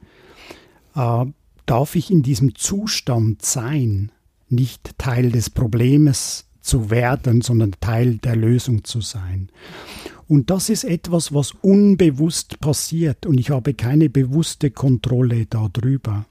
[0.96, 1.26] äh,
[1.66, 4.14] darf ich in diesem Zustand sein,
[4.48, 9.50] nicht Teil des Problems zu werden, sondern Teil der Lösung zu sein.
[10.28, 16.26] Und das ist etwas, was unbewusst passiert und ich habe keine bewusste Kontrolle darüber.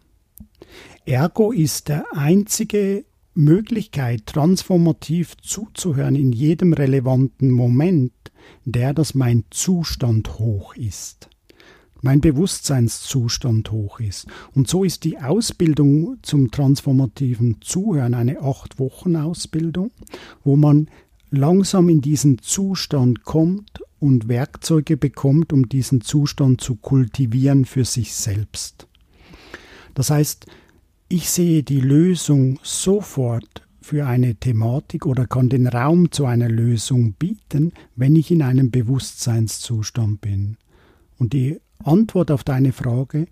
[1.04, 8.12] Ergo ist der einzige Möglichkeit, transformativ zuzuhören in jedem relevanten Moment,
[8.64, 11.29] der, dass mein Zustand hoch ist
[12.02, 14.26] mein Bewusstseinszustand hoch ist.
[14.54, 19.90] Und so ist die Ausbildung zum transformativen Zuhören eine acht Wochen Ausbildung,
[20.44, 20.88] wo man
[21.30, 28.14] langsam in diesen Zustand kommt und Werkzeuge bekommt, um diesen Zustand zu kultivieren für sich
[28.14, 28.86] selbst.
[29.94, 30.46] Das heißt,
[31.08, 37.14] ich sehe die Lösung sofort für eine Thematik oder kann den Raum zu einer Lösung
[37.14, 40.56] bieten, wenn ich in einem Bewusstseinszustand bin.
[41.18, 43.26] Und die Antwort auf deine Frage,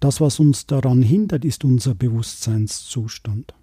[0.00, 3.54] das, was uns daran hindert, ist unser Bewusstseinszustand.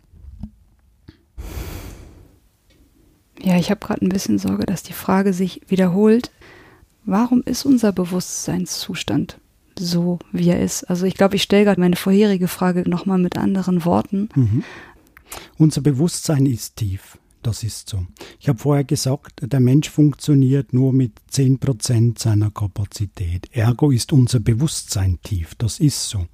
[3.42, 6.32] Ja, ich habe gerade ein bisschen Sorge, dass die Frage sich wiederholt.
[7.06, 9.40] Warum ist unser Bewusstseinszustand
[9.78, 10.86] so, wie er ist?
[10.86, 14.30] Also ich glaube, ich stelle gerade meine vorherige Frage nochmal mit anderen Worten.
[14.36, 14.64] Mhm.
[15.58, 17.18] Unser Bewusstsein ist tief.
[17.46, 18.08] Das ist so.
[18.40, 23.48] Ich habe vorher gesagt, der Mensch funktioniert nur mit 10% seiner Kapazität.
[23.52, 25.54] Ergo ist unser Bewusstsein tief.
[25.54, 26.26] Das ist so.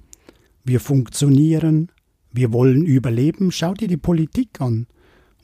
[0.64, 1.92] Wir funktionieren,
[2.30, 3.52] wir wollen überleben.
[3.52, 4.86] Schau dir die Politik an.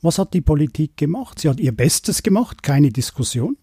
[0.01, 1.39] Was hat die Politik gemacht?
[1.39, 3.59] Sie hat ihr Bestes gemacht, keine Diskussion.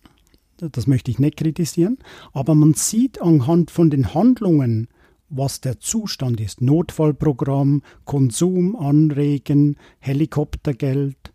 [0.57, 1.97] Das möchte ich nicht kritisieren.
[2.33, 4.89] Aber man sieht anhand von den Handlungen,
[5.29, 6.61] was der Zustand ist.
[6.61, 11.33] Notfallprogramm, Konsum anregen, Helikoptergeld,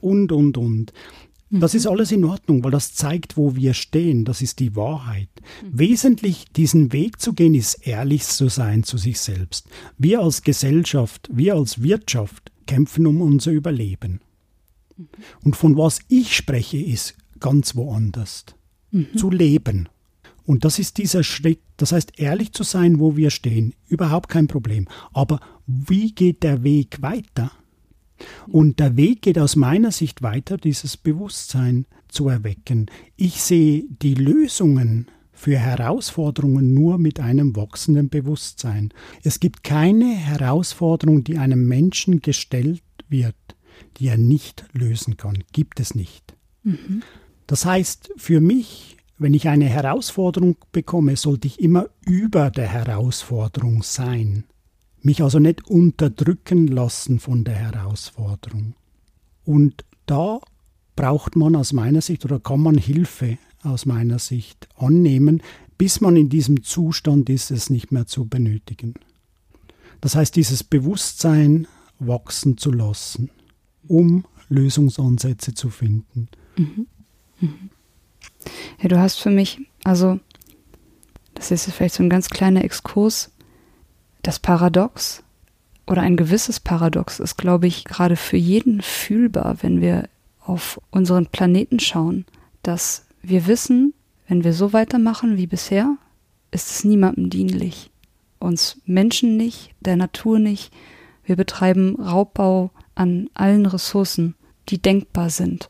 [0.00, 0.92] und, und, und.
[1.52, 1.90] Das ist mhm.
[1.90, 4.24] alles in Ordnung, weil das zeigt, wo wir stehen.
[4.24, 5.28] Das ist die Wahrheit.
[5.64, 5.78] Mhm.
[5.78, 9.68] Wesentlich diesen Weg zu gehen, ist ehrlich zu sein zu sich selbst.
[9.98, 14.20] Wir als Gesellschaft, wir als Wirtschaft kämpfen um unser Überleben.
[14.96, 15.08] Mhm.
[15.42, 18.44] Und von was ich spreche, ist ganz woanders.
[18.92, 19.16] Mhm.
[19.16, 19.88] Zu leben.
[20.46, 24.46] Und das ist dieser Schritt, das heißt, ehrlich zu sein, wo wir stehen, überhaupt kein
[24.46, 24.86] Problem.
[25.12, 27.50] Aber wie geht der Weg weiter?
[28.48, 32.86] Und der Weg geht aus meiner Sicht weiter, dieses Bewusstsein zu erwecken.
[33.16, 38.92] Ich sehe die Lösungen für Herausforderungen nur mit einem wachsenden Bewusstsein.
[39.22, 43.36] Es gibt keine Herausforderung, die einem Menschen gestellt wird,
[43.96, 45.42] die er nicht lösen kann.
[45.52, 46.34] Gibt es nicht.
[46.62, 47.02] Mhm.
[47.46, 53.82] Das heißt, für mich, wenn ich eine Herausforderung bekomme, sollte ich immer über der Herausforderung
[53.82, 54.44] sein.
[55.02, 58.74] Mich also nicht unterdrücken lassen von der Herausforderung.
[59.44, 60.40] Und da
[60.96, 65.42] braucht man aus meiner Sicht oder kann man Hilfe aus meiner Sicht annehmen,
[65.78, 68.94] bis man in diesem Zustand ist, es nicht mehr zu benötigen.
[70.00, 71.66] Das heißt, dieses Bewusstsein
[71.98, 73.30] wachsen zu lassen,
[73.86, 76.28] um Lösungsansätze zu finden.
[76.56, 76.86] Mhm.
[77.40, 77.70] Mhm.
[78.82, 80.18] Ja, du hast für mich, also,
[81.34, 83.30] das ist vielleicht so ein ganz kleiner Exkurs,
[84.22, 85.22] das Paradox
[85.86, 90.08] oder ein gewisses Paradox ist, glaube ich, gerade für jeden fühlbar, wenn wir
[90.40, 92.24] auf unseren Planeten schauen,
[92.62, 93.94] dass wir wissen,
[94.28, 95.96] wenn wir so weitermachen wie bisher,
[96.50, 97.90] ist es niemandem dienlich.
[98.38, 100.72] Uns Menschen nicht, der Natur nicht.
[101.24, 104.34] Wir betreiben Raubbau an allen Ressourcen,
[104.68, 105.68] die denkbar sind.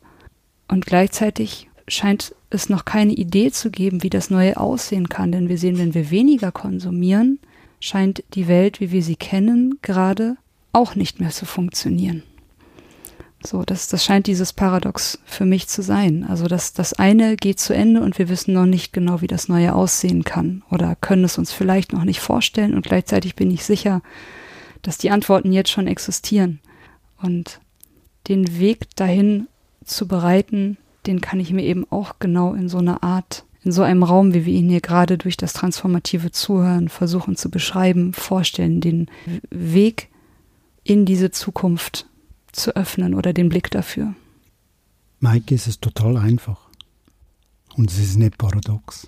[0.67, 5.49] Und gleichzeitig scheint es noch keine Idee zu geben, wie das Neue aussehen kann, denn
[5.49, 7.39] wir sehen, wenn wir weniger konsumieren,
[7.81, 10.37] scheint die Welt, wie wir sie kennen, gerade
[10.71, 12.23] auch nicht mehr zu funktionieren.
[13.43, 16.23] So, das, das scheint dieses Paradox für mich zu sein.
[16.23, 19.47] Also das, das eine geht zu Ende und wir wissen noch nicht genau, wie das
[19.47, 23.65] Neue aussehen kann oder können es uns vielleicht noch nicht vorstellen und gleichzeitig bin ich
[23.65, 24.01] sicher,
[24.83, 26.59] dass die Antworten jetzt schon existieren.
[27.17, 27.59] Und
[28.27, 29.47] den Weg dahin
[29.83, 33.83] zu bereiten, den kann ich mir eben auch genau in so einer Art, in so
[33.83, 38.81] einem Raum, wie wir ihn hier gerade durch das transformative Zuhören versuchen zu beschreiben, vorstellen,
[38.81, 39.07] den
[39.49, 40.09] Weg
[40.83, 42.07] in diese Zukunft
[42.51, 44.15] zu öffnen oder den Blick dafür?
[45.19, 46.69] Maike, es ist total einfach.
[47.75, 49.07] Und es ist nicht paradox.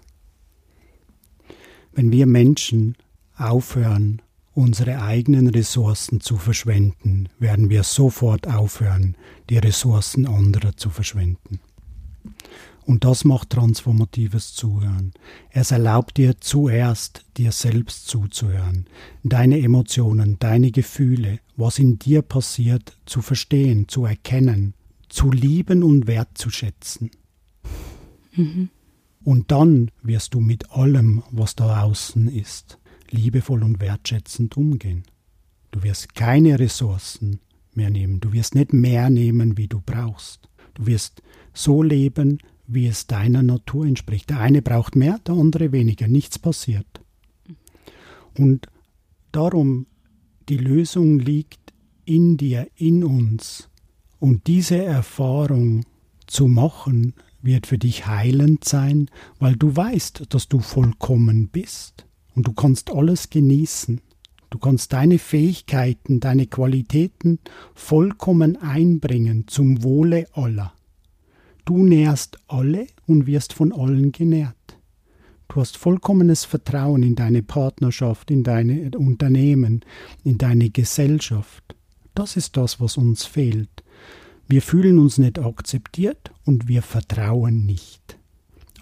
[1.91, 2.95] Wenn wir Menschen
[3.35, 4.21] aufhören,
[4.53, 9.15] unsere eigenen Ressourcen zu verschwenden, werden wir sofort aufhören,
[9.49, 11.59] die Ressourcen anderer zu verschwenden.
[12.85, 15.13] Und das macht transformatives Zuhören.
[15.49, 18.85] Es erlaubt dir zuerst, dir selbst zuzuhören,
[19.23, 24.73] deine Emotionen, deine Gefühle, was in dir passiert, zu verstehen, zu erkennen,
[25.07, 27.11] zu lieben und wertzuschätzen.
[28.35, 28.69] Mhm.
[29.23, 35.03] Und dann wirst du mit allem, was da außen ist, liebevoll und wertschätzend umgehen.
[35.71, 37.39] Du wirst keine Ressourcen
[37.73, 40.49] mehr nehmen, du wirst nicht mehr nehmen, wie du brauchst.
[40.73, 41.21] Du wirst
[41.53, 44.29] so leben, wie es deiner Natur entspricht.
[44.29, 46.07] Der eine braucht mehr, der andere weniger.
[46.07, 47.01] Nichts passiert.
[48.37, 48.67] Und
[49.31, 49.85] darum,
[50.49, 51.73] die Lösung liegt
[52.05, 53.69] in dir, in uns.
[54.19, 55.85] Und diese Erfahrung
[56.27, 62.05] zu machen, wird für dich heilend sein, weil du weißt, dass du vollkommen bist.
[62.35, 64.01] Und du kannst alles genießen.
[64.49, 67.39] Du kannst deine Fähigkeiten, deine Qualitäten
[67.73, 70.73] vollkommen einbringen zum Wohle aller.
[71.65, 74.55] Du nährst alle und wirst von allen genährt.
[75.47, 79.81] Du hast vollkommenes Vertrauen in deine Partnerschaft, in deine Unternehmen,
[80.23, 81.75] in deine Gesellschaft.
[82.15, 83.83] Das ist das, was uns fehlt.
[84.47, 88.17] Wir fühlen uns nicht akzeptiert und wir vertrauen nicht.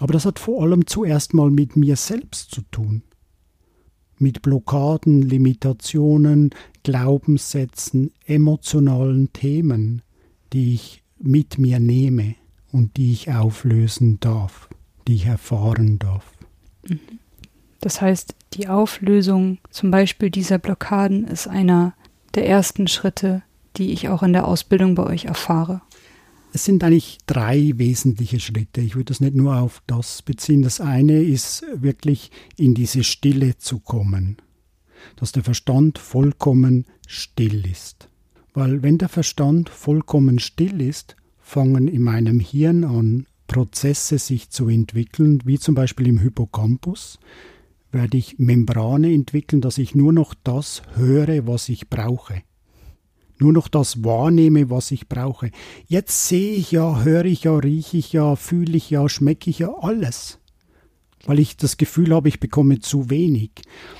[0.00, 3.02] Aber das hat vor allem zuerst mal mit mir selbst zu tun.
[4.18, 6.50] Mit Blockaden, Limitationen,
[6.82, 10.02] Glaubenssätzen, emotionalen Themen,
[10.52, 12.34] die ich mit mir nehme
[12.72, 14.68] und die ich auflösen darf,
[15.06, 16.24] die ich erfahren darf.
[17.80, 21.94] Das heißt, die Auflösung zum Beispiel dieser Blockaden ist einer
[22.34, 23.42] der ersten Schritte,
[23.76, 25.82] die ich auch in der Ausbildung bei euch erfahre.
[26.54, 28.82] Es sind eigentlich drei wesentliche Schritte.
[28.82, 30.62] Ich würde das nicht nur auf das beziehen.
[30.62, 34.36] Das eine ist wirklich in diese Stille zu kommen,
[35.16, 38.08] dass der Verstand vollkommen still ist.
[38.52, 41.16] Weil wenn der Verstand vollkommen still ist,
[41.52, 47.18] fangen in meinem Hirn an, Prozesse sich zu entwickeln, wie zum Beispiel im Hippocampus,
[47.90, 52.42] werde ich Membrane entwickeln, dass ich nur noch das höre, was ich brauche.
[53.38, 55.50] Nur noch das wahrnehme, was ich brauche.
[55.86, 59.58] Jetzt sehe ich ja, höre ich ja, rieche ich ja, fühle ich ja, schmecke ich
[59.58, 60.38] ja alles.
[61.26, 63.50] Weil ich das Gefühl habe, ich bekomme zu wenig.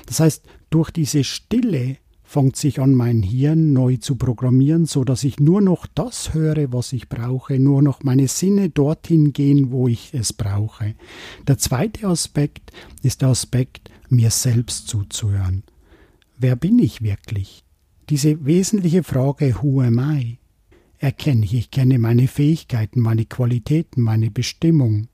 [0.07, 1.97] Das heißt, durch diese Stille
[2.33, 6.73] fängt sich an, mein Hirn neu zu programmieren, so dass ich nur noch das höre,
[6.73, 10.95] was ich brauche, nur noch meine Sinne dorthin gehen, wo ich es brauche.
[11.47, 12.71] Der zweite Aspekt
[13.03, 15.61] ist der Aspekt, mir selbst zuzuhören.
[16.35, 17.63] Wer bin ich wirklich?
[18.09, 20.39] Diese wesentliche Frage, who am I?
[20.97, 21.53] erkenne ich.
[21.53, 25.07] Ich kenne meine Fähigkeiten, meine Qualitäten, meine Bestimmung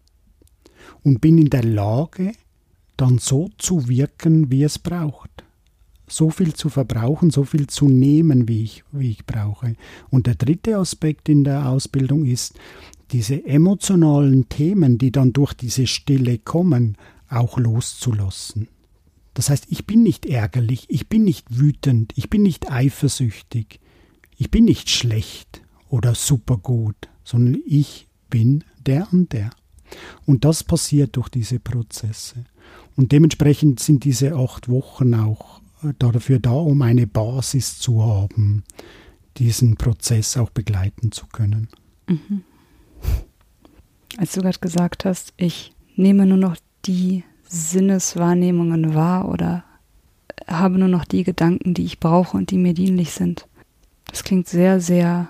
[1.04, 2.32] und bin in der Lage,
[2.96, 5.39] dann so zu wirken, wie es braucht.
[6.10, 9.76] So viel zu verbrauchen, so viel zu nehmen, wie ich, wie ich brauche.
[10.10, 12.56] Und der dritte Aspekt in der Ausbildung ist,
[13.12, 16.98] diese emotionalen Themen, die dann durch diese Stille kommen,
[17.30, 18.68] auch loszulassen.
[19.34, 23.80] Das heißt, ich bin nicht ärgerlich, ich bin nicht wütend, ich bin nicht eifersüchtig,
[24.38, 29.52] ich bin nicht schlecht oder supergut, sondern ich bin der und der.
[30.26, 32.46] Und das passiert durch diese Prozesse.
[32.96, 35.62] Und dementsprechend sind diese acht Wochen auch
[36.00, 38.64] dafür da, um eine Basis zu haben,
[39.38, 41.70] diesen Prozess auch begleiten zu können.
[42.08, 42.44] Mhm.
[44.18, 49.64] Als du gerade gesagt hast, ich nehme nur noch die Sinneswahrnehmungen wahr oder
[50.48, 53.48] habe nur noch die Gedanken, die ich brauche und die mir dienlich sind.
[54.06, 55.30] Das klingt sehr, sehr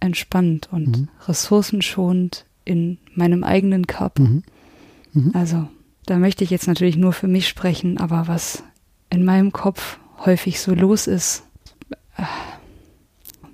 [0.00, 1.08] entspannt und mhm.
[1.26, 4.22] ressourcenschonend in meinem eigenen Körper.
[4.22, 4.42] Mhm.
[5.12, 5.30] Mhm.
[5.34, 5.68] Also,
[6.06, 8.62] da möchte ich jetzt natürlich nur für mich sprechen, aber was
[9.10, 11.44] in meinem Kopf häufig so los ist,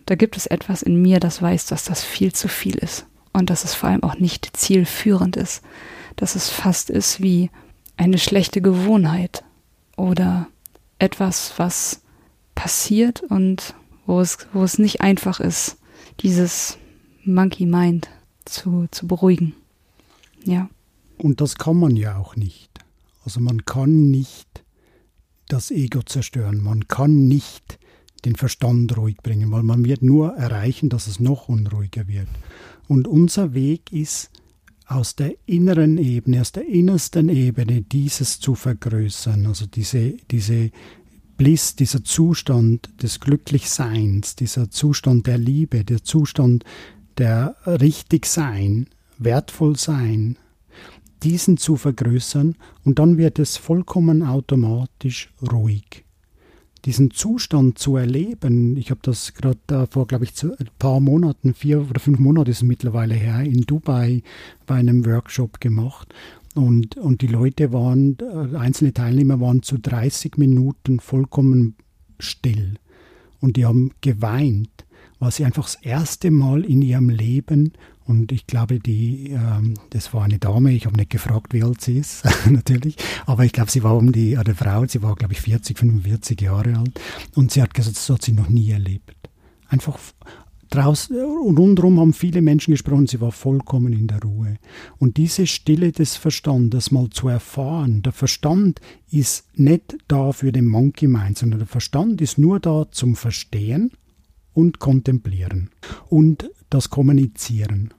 [0.07, 3.51] da gibt es etwas in mir, das weiß, dass das viel zu viel ist und
[3.51, 5.63] dass es vor allem auch nicht zielführend ist,
[6.17, 7.51] dass es fast ist wie
[7.97, 9.45] eine schlechte Gewohnheit
[9.97, 10.49] oder
[10.99, 12.03] etwas, was
[12.55, 13.75] passiert und
[14.07, 15.77] wo es, wo es nicht einfach ist,
[16.21, 16.79] dieses
[17.25, 18.09] Monkey Mind
[18.45, 19.55] zu, zu beruhigen.
[20.45, 20.69] Ja.
[21.19, 22.71] Und das kann man ja auch nicht.
[23.25, 24.64] Also man kann nicht
[25.49, 26.63] das Ego zerstören.
[26.63, 27.79] Man kann nicht
[28.25, 32.29] den Verstand ruhig bringen, weil man wird nur erreichen, dass es noch unruhiger wird.
[32.89, 34.31] Und unser Weg ist,
[34.87, 40.71] aus der inneren Ebene, aus der innersten Ebene dieses zu vergrößern, also diese, diese
[41.37, 46.65] Bliss, dieser Zustand des Glücklichseins, dieser Zustand der Liebe, der Zustand
[47.19, 50.37] der Richtigsein, Wertvollsein,
[51.25, 56.05] diesen zu vergrößern und dann wird es vollkommen automatisch ruhig.
[56.85, 61.81] Diesen Zustand zu erleben, ich habe das gerade vor, glaube ich, ein paar Monaten, vier
[61.81, 64.23] oder fünf Monate ist es mittlerweile her, in Dubai
[64.67, 66.13] bei einem Workshop gemacht.
[66.55, 71.75] Und, und die Leute waren, äh, einzelne Teilnehmer waren zu 30 Minuten vollkommen
[72.21, 72.75] still.
[73.41, 74.84] Und die haben geweint,
[75.25, 77.73] weil sie einfach das erste Mal in ihrem Leben
[78.05, 81.81] und ich glaube, die, ähm, das war eine Dame, ich habe nicht gefragt, wie alt
[81.81, 85.33] sie ist, natürlich, aber ich glaube, sie war um die, eine Frau, sie war, glaube
[85.33, 87.01] ich, 40, 45 Jahre alt
[87.35, 89.17] und sie hat gesagt, das hat sie noch nie erlebt.
[89.69, 89.99] Einfach
[90.69, 94.59] draußen und rundherum haben viele Menschen gesprochen, sie war vollkommen in der Ruhe.
[94.99, 100.67] Und diese Stille des Verstandes mal zu erfahren, der Verstand ist nicht da für den
[100.67, 103.91] Monkey Mind, sondern der Verstand ist nur da zum Verstehen
[104.55, 105.71] und Kontemplieren
[106.09, 107.93] und das Kommunizieren.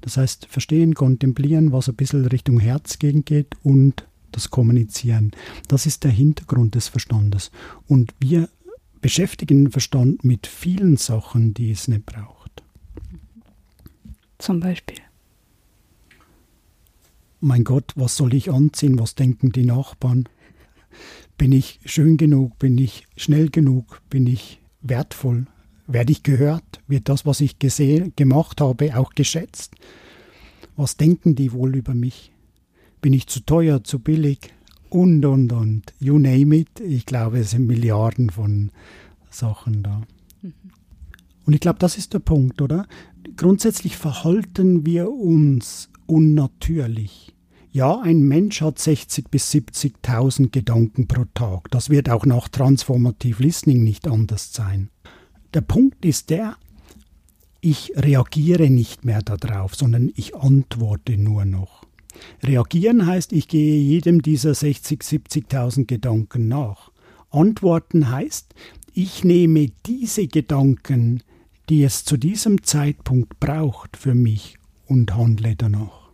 [0.00, 5.32] Das heißt, verstehen, kontemplieren, was ein bisschen Richtung Herz geht und das Kommunizieren.
[5.66, 7.50] Das ist der Hintergrund des Verstandes.
[7.86, 8.48] Und wir
[9.00, 12.62] beschäftigen den Verstand mit vielen Sachen, die es nicht braucht.
[14.38, 14.98] Zum Beispiel.
[17.40, 18.98] Mein Gott, was soll ich anziehen?
[18.98, 20.28] Was denken die Nachbarn?
[21.36, 22.58] Bin ich schön genug?
[22.58, 24.02] Bin ich schnell genug?
[24.10, 25.46] Bin ich wertvoll?
[25.88, 26.80] Werde ich gehört?
[26.86, 29.74] Wird das, was ich gesehen, gemacht habe, auch geschätzt?
[30.76, 32.32] Was denken die wohl über mich?
[33.00, 34.52] Bin ich zu teuer, zu billig?
[34.90, 35.94] und, und, und.
[35.98, 36.80] You name it.
[36.80, 38.70] Ich glaube, es sind Milliarden von
[39.30, 40.02] Sachen da.
[40.42, 40.52] Mhm.
[41.44, 42.86] Und ich glaube, das ist der Punkt, oder?
[43.36, 47.34] Grundsätzlich verhalten wir uns unnatürlich.
[47.70, 51.70] Ja, ein Mensch hat 60.000 bis 70.000 Gedanken pro Tag.
[51.70, 54.90] Das wird auch nach Transformative Listening nicht anders sein.
[55.54, 56.56] Der Punkt ist der,
[57.60, 61.84] ich reagiere nicht mehr darauf, sondern ich antworte nur noch.
[62.42, 66.90] Reagieren heißt, ich gehe jedem dieser 60, 70.000 Gedanken nach.
[67.30, 68.54] Antworten heißt,
[68.92, 71.22] ich nehme diese Gedanken,
[71.68, 76.10] die es zu diesem Zeitpunkt braucht für mich und handle danach.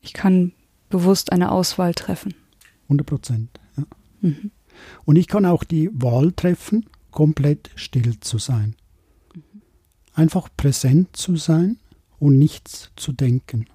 [0.00, 0.52] Ich kann
[0.88, 2.34] bewusst eine Auswahl treffen.
[2.84, 3.60] 100 Prozent.
[3.76, 3.84] Ja.
[4.20, 4.50] Mhm.
[5.04, 8.74] Und ich kann auch die Wahl treffen, komplett still zu sein.
[10.14, 11.78] Einfach präsent zu sein
[12.18, 13.66] und nichts zu denken.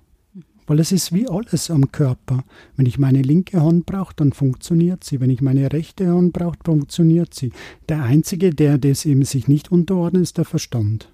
[0.68, 2.44] Weil es ist wie alles am Körper.
[2.76, 5.20] Wenn ich meine linke Hand brauche, dann funktioniert sie.
[5.20, 7.52] Wenn ich meine rechte Hand brauche, funktioniert sie.
[7.88, 11.10] Der Einzige, der das eben sich nicht unterordnet, ist der Verstand.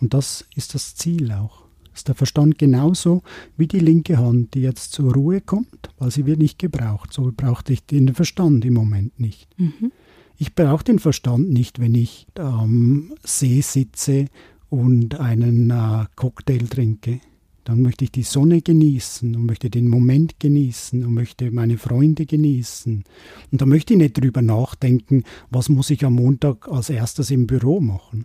[0.00, 1.64] Und das ist das Ziel auch.
[1.94, 3.22] Ist der Verstand genauso
[3.56, 7.12] wie die linke Hand, die jetzt zur Ruhe kommt, weil sie wird nicht gebraucht.
[7.12, 9.48] So brauchte ich den Verstand im Moment nicht.
[9.56, 9.92] Mhm.
[10.40, 14.26] Ich brauche den Verstand nicht, wenn ich am See sitze
[14.70, 17.20] und einen äh, Cocktail trinke,
[17.64, 22.24] dann möchte ich die Sonne genießen und möchte den Moment genießen und möchte meine Freunde
[22.24, 23.04] genießen.
[23.50, 27.48] Und da möchte ich nicht drüber nachdenken, was muss ich am Montag als erstes im
[27.48, 28.24] Büro machen.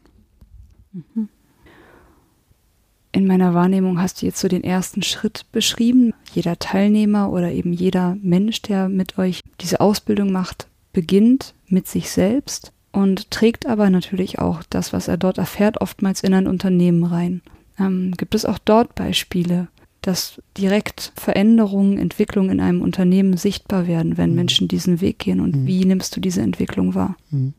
[0.93, 1.30] Mhm.
[3.11, 6.14] In meiner Wahrnehmung hast du jetzt so den ersten Schritt beschrieben.
[6.34, 12.09] Jeder Teilnehmer oder eben jeder Mensch, der mit euch diese Ausbildung macht, beginnt mit sich
[12.09, 17.03] selbst und trägt aber natürlich auch das, was er dort erfährt, oftmals in ein Unternehmen
[17.03, 17.41] rein.
[17.79, 19.67] Ähm, gibt es auch dort Beispiele,
[20.01, 24.35] dass direkt Veränderungen, Entwicklungen in einem Unternehmen sichtbar werden, wenn mhm.
[24.35, 25.39] Menschen diesen Weg gehen?
[25.39, 25.67] Und mhm.
[25.67, 27.17] wie nimmst du diese Entwicklung wahr?
[27.31, 27.53] Mhm.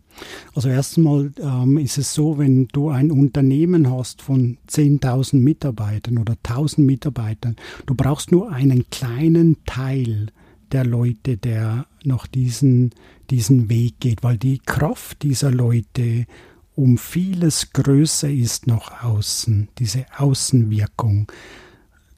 [0.54, 6.34] Also erstmal ähm, ist es so, wenn du ein Unternehmen hast von 10.000 Mitarbeitern oder
[6.34, 7.56] 1.000 Mitarbeitern,
[7.86, 10.28] du brauchst nur einen kleinen Teil
[10.72, 12.90] der Leute, der noch diesen,
[13.30, 16.26] diesen Weg geht, weil die Kraft dieser Leute
[16.74, 21.30] um vieles größer ist nach außen, diese Außenwirkung.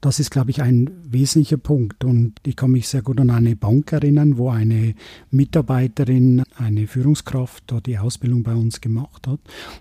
[0.00, 2.04] Das ist, glaube ich, ein wesentlicher Punkt.
[2.04, 4.94] Und ich kann mich sehr gut an eine Bank erinnern, wo eine
[5.30, 9.40] Mitarbeiterin, eine Führungskraft, die Ausbildung bei uns gemacht hat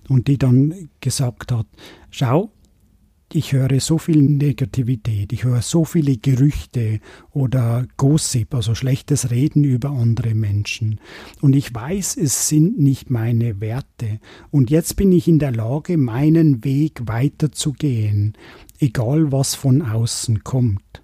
[0.09, 1.67] und die dann gesagt hat,
[2.09, 2.51] schau,
[3.35, 9.65] ich höre so viel Negativität, ich höre so viele Gerüchte oder Gossip, also schlechtes Reden
[9.65, 11.01] über andere Menschen.
[11.41, 14.19] Und ich weiß, es sind nicht meine Werte.
[14.51, 18.33] Und jetzt bin ich in der Lage, meinen Weg weiterzugehen,
[18.79, 21.03] egal was von außen kommt.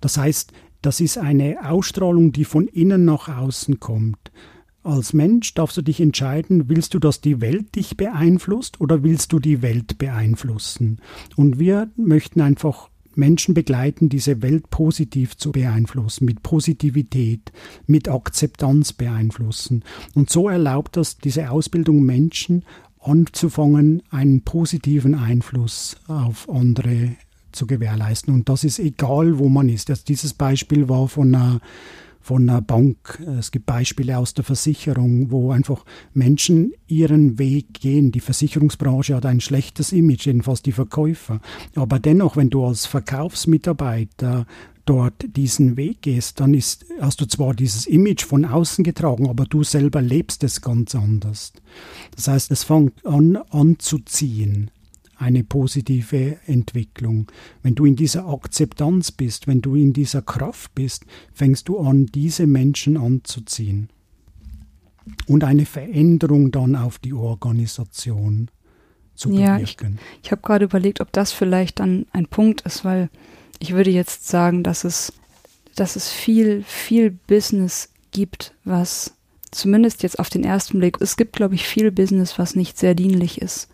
[0.00, 4.30] Das heißt, das ist eine Ausstrahlung, die von innen nach außen kommt.
[4.84, 9.32] Als Mensch darfst du dich entscheiden, willst du, dass die Welt dich beeinflusst oder willst
[9.32, 11.00] du die Welt beeinflussen?
[11.36, 17.50] Und wir möchten einfach Menschen begleiten, diese Welt positiv zu beeinflussen, mit Positivität,
[17.86, 19.84] mit Akzeptanz beeinflussen.
[20.14, 22.64] Und so erlaubt das diese Ausbildung Menschen
[23.00, 27.16] anzufangen, einen positiven Einfluss auf andere
[27.52, 28.34] zu gewährleisten.
[28.34, 29.88] Und das ist egal, wo man ist.
[29.88, 31.60] Das, dieses Beispiel war von einer
[32.24, 33.22] von einer Bank.
[33.38, 38.12] Es gibt Beispiele aus der Versicherung, wo einfach Menschen ihren Weg gehen.
[38.12, 41.40] Die Versicherungsbranche hat ein schlechtes Image, jedenfalls die Verkäufer.
[41.74, 44.46] Aber dennoch, wenn du als Verkaufsmitarbeiter
[44.86, 49.44] dort diesen Weg gehst, dann ist, hast du zwar dieses Image von außen getragen, aber
[49.44, 51.52] du selber lebst es ganz anders.
[52.16, 54.70] Das heißt, es fängt an anzuziehen
[55.24, 57.32] eine positive Entwicklung.
[57.62, 62.06] Wenn du in dieser Akzeptanz bist, wenn du in dieser Kraft bist, fängst du an,
[62.06, 63.88] diese Menschen anzuziehen.
[65.26, 68.50] Und eine Veränderung dann auf die Organisation
[69.14, 69.98] zu ja, bewirken.
[70.20, 73.08] Ich, ich habe gerade überlegt, ob das vielleicht dann ein Punkt ist, weil
[73.60, 75.12] ich würde jetzt sagen, dass es,
[75.74, 79.14] dass es viel, viel Business gibt, was
[79.50, 82.94] zumindest jetzt auf den ersten Blick, es gibt, glaube ich, viel Business, was nicht sehr
[82.94, 83.68] dienlich ist.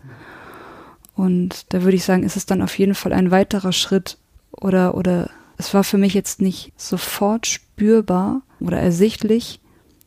[1.21, 4.17] Und da würde ich sagen, ist es dann auf jeden Fall ein weiterer Schritt
[4.49, 9.59] oder, oder es war für mich jetzt nicht sofort spürbar oder ersichtlich,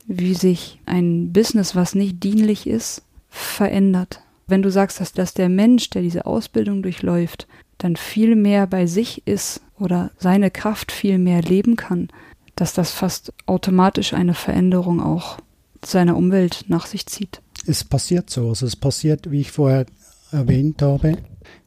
[0.09, 4.23] wie sich ein Business, was nicht dienlich ist, verändert.
[4.49, 7.47] Wenn du sagst, dass, dass der Mensch, der diese Ausbildung durchläuft,
[7.79, 12.09] dann viel mehr bei sich ist oder seine Kraft viel mehr leben kann,
[12.57, 15.39] dass das fast automatisch eine Veränderung auch
[15.85, 17.41] seiner Umwelt nach sich zieht.
[17.69, 18.49] Es passiert so.
[18.49, 19.87] Also es passiert, wie ich vorher
[20.35, 21.17] erwähnt habe.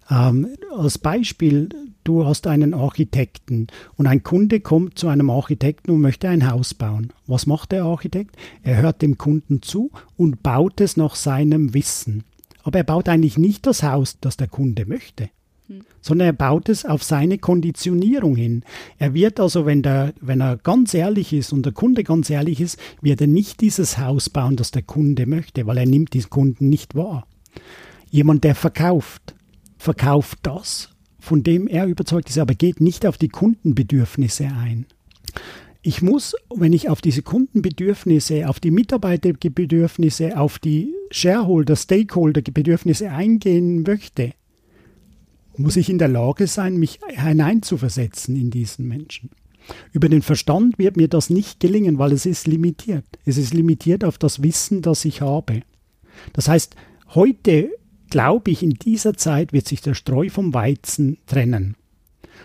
[0.10, 1.70] Ähm, als Beispiel,
[2.04, 6.74] du hast einen Architekten und ein Kunde kommt zu einem Architekten und möchte ein Haus
[6.74, 7.12] bauen.
[7.26, 8.36] Was macht der Architekt?
[8.64, 12.24] Er hört dem Kunden zu und baut es nach seinem Wissen.
[12.64, 15.30] Aber er baut eigentlich nicht das Haus, das der Kunde möchte,
[15.68, 15.82] hm.
[16.02, 18.64] sondern er baut es auf seine Konditionierung hin.
[18.98, 22.62] Er wird also, wenn, der, wenn er ganz ehrlich ist und der Kunde ganz ehrlich
[22.62, 26.30] ist, wird er nicht dieses Haus bauen, das der Kunde möchte, weil er nimmt diesen
[26.30, 27.26] Kunden nicht wahr.
[28.10, 29.36] Jemand, der verkauft,
[29.78, 30.90] verkauft das,
[31.20, 34.86] von dem er überzeugt ist, aber geht nicht auf die Kundenbedürfnisse ein.
[35.82, 43.84] Ich muss, wenn ich auf diese Kundenbedürfnisse, auf die Mitarbeiterbedürfnisse, auf die Shareholder, Stakeholder-Bedürfnisse eingehen
[43.84, 44.34] möchte,
[45.56, 49.30] muss ich in der Lage sein, mich hineinzuversetzen in diesen Menschen.
[49.92, 53.06] Über den Verstand wird mir das nicht gelingen, weil es ist limitiert.
[53.26, 55.62] Es ist limitiert auf das Wissen, das ich habe.
[56.34, 56.76] Das heißt,
[57.16, 57.72] heute
[58.10, 61.76] glaube ich, in dieser Zeit wird sich der Streu vom Weizen trennen.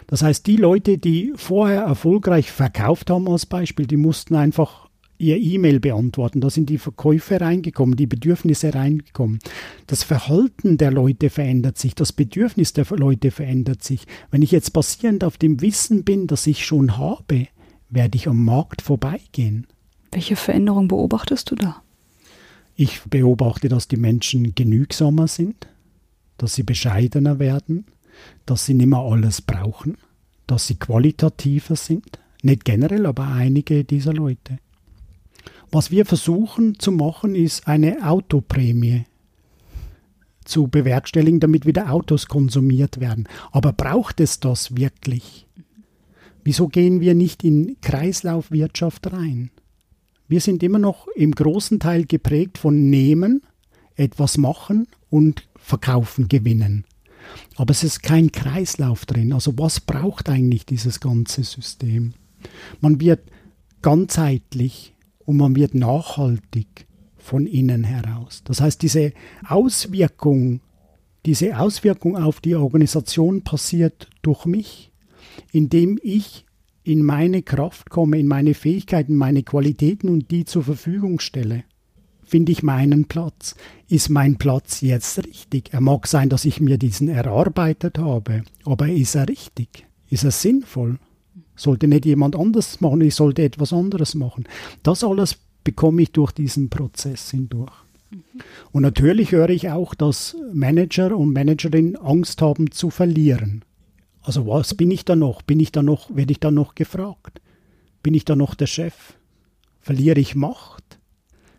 [0.06, 4.88] Das heißt, die Leute, die vorher erfolgreich verkauft haben als Beispiel, die mussten einfach
[5.18, 6.40] ihr E-Mail beantworten.
[6.40, 9.38] Da sind die Verkäufe reingekommen, die Bedürfnisse reingekommen.
[9.86, 14.06] Das Verhalten der Leute verändert sich, das Bedürfnis der Leute verändert sich.
[14.30, 17.46] Wenn ich jetzt basierend auf dem Wissen bin, das ich schon habe,
[17.88, 19.66] werde ich am Markt vorbeigehen.
[20.10, 21.82] Welche Veränderung beobachtest du da?
[22.74, 25.68] Ich beobachte, dass die Menschen genügsamer sind,
[26.38, 27.84] dass sie bescheidener werden,
[28.46, 29.96] dass sie nicht mehr alles brauchen,
[30.46, 32.18] dass sie qualitativer sind.
[32.42, 34.58] Nicht generell, aber einige dieser Leute.
[35.70, 39.04] Was wir versuchen zu machen, ist eine Autoprämie
[40.44, 43.28] zu bewerkstelligen, damit wieder Autos konsumiert werden.
[43.52, 45.46] Aber braucht es das wirklich?
[46.44, 49.50] Wieso gehen wir nicht in Kreislaufwirtschaft rein?
[50.32, 53.42] Wir sind immer noch im großen Teil geprägt von Nehmen,
[53.96, 56.86] etwas machen und verkaufen, gewinnen.
[57.56, 59.34] Aber es ist kein Kreislauf drin.
[59.34, 62.14] Also was braucht eigentlich dieses ganze System?
[62.80, 63.30] Man wird
[63.82, 64.94] ganzheitlich
[65.26, 66.86] und man wird nachhaltig
[67.18, 68.40] von innen heraus.
[68.46, 69.12] Das heißt, diese
[69.46, 70.62] Auswirkung,
[71.26, 74.92] diese Auswirkung auf die Organisation passiert durch mich,
[75.52, 76.46] indem ich
[76.84, 81.64] in meine Kraft komme, in meine Fähigkeiten, meine Qualitäten und die zur Verfügung stelle.
[82.24, 83.54] Finde ich meinen Platz?
[83.88, 85.72] Ist mein Platz jetzt richtig?
[85.72, 89.86] Er mag sein, dass ich mir diesen erarbeitet habe, aber ist er richtig?
[90.08, 90.98] Ist er sinnvoll?
[91.54, 94.44] Sollte nicht jemand anders machen, ich sollte etwas anderes machen.
[94.82, 97.72] Das alles bekomme ich durch diesen Prozess hindurch.
[98.10, 98.18] Mhm.
[98.72, 103.64] Und natürlich höre ich auch, dass Manager und Managerinnen Angst haben zu verlieren.
[104.22, 105.42] Also was bin ich da noch?
[105.42, 107.40] Bin ich da noch, werde ich da noch gefragt?
[108.02, 109.14] Bin ich da noch der Chef?
[109.80, 110.98] Verliere ich Macht?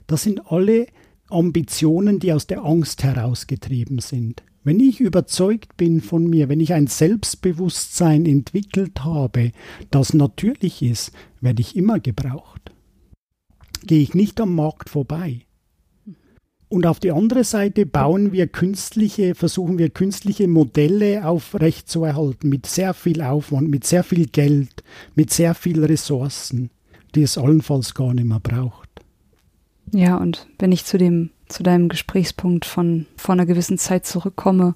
[0.08, 0.88] Das sind alle
[1.30, 4.44] Ambitionen, die aus der Angst herausgetrieben sind.
[4.64, 9.52] Wenn ich überzeugt bin von mir, wenn ich ein Selbstbewusstsein entwickelt habe,
[9.92, 11.12] das natürlich ist,
[11.42, 12.74] werde ich immer gebraucht
[13.86, 15.42] gehe ich nicht am Markt vorbei.
[16.74, 22.96] Und auf die andere Seite bauen wir künstliche, versuchen wir künstliche Modelle aufrechtzuerhalten mit sehr
[22.96, 26.72] viel Aufwand, mit sehr viel Geld, mit sehr viel Ressourcen,
[27.14, 28.90] die es allenfalls gar nicht mehr braucht.
[29.92, 34.74] Ja, und wenn ich zu dem, zu deinem Gesprächspunkt von vor einer gewissen Zeit zurückkomme,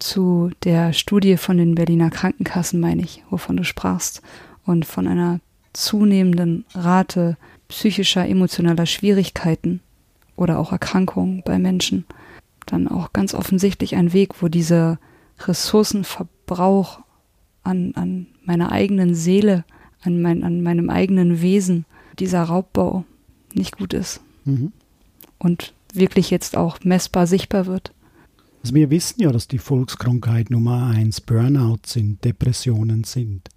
[0.00, 4.20] zu der Studie von den Berliner Krankenkassen, meine ich, wovon du sprachst,
[4.64, 5.38] und von einer
[5.72, 7.36] zunehmenden Rate
[7.68, 9.80] psychischer, emotionaler Schwierigkeiten
[10.36, 12.04] oder auch Erkrankungen bei Menschen,
[12.66, 14.98] dann auch ganz offensichtlich ein Weg, wo dieser
[15.40, 17.00] Ressourcenverbrauch
[17.62, 19.64] an, an meiner eigenen Seele,
[20.02, 21.84] an, mein, an meinem eigenen Wesen,
[22.18, 23.04] dieser Raubbau
[23.54, 24.20] nicht gut ist.
[24.44, 24.72] Mhm.
[25.38, 27.92] Und wirklich jetzt auch messbar sichtbar wird.
[28.62, 33.48] Also wir wissen ja, dass die Volkskrankheit Nummer eins Burnout sind, Depressionen sind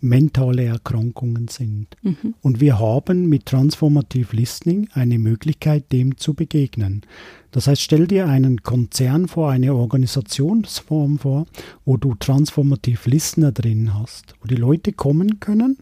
[0.00, 1.96] mentale Erkrankungen sind.
[2.02, 2.34] Mhm.
[2.42, 7.02] Und wir haben mit Transformative Listening eine Möglichkeit, dem zu begegnen.
[7.50, 11.46] Das heißt, stell dir einen Konzern vor, eine Organisationsform vor,
[11.84, 15.78] wo du Transformative Listener drin hast, wo die Leute kommen können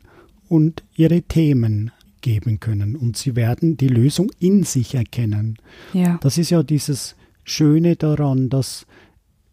[0.49, 1.91] und ihre Themen
[2.21, 5.59] geben können und sie werden die Lösung in sich erkennen.
[5.93, 6.19] Ja.
[6.23, 8.87] Das ist ja dieses Schöne daran, dass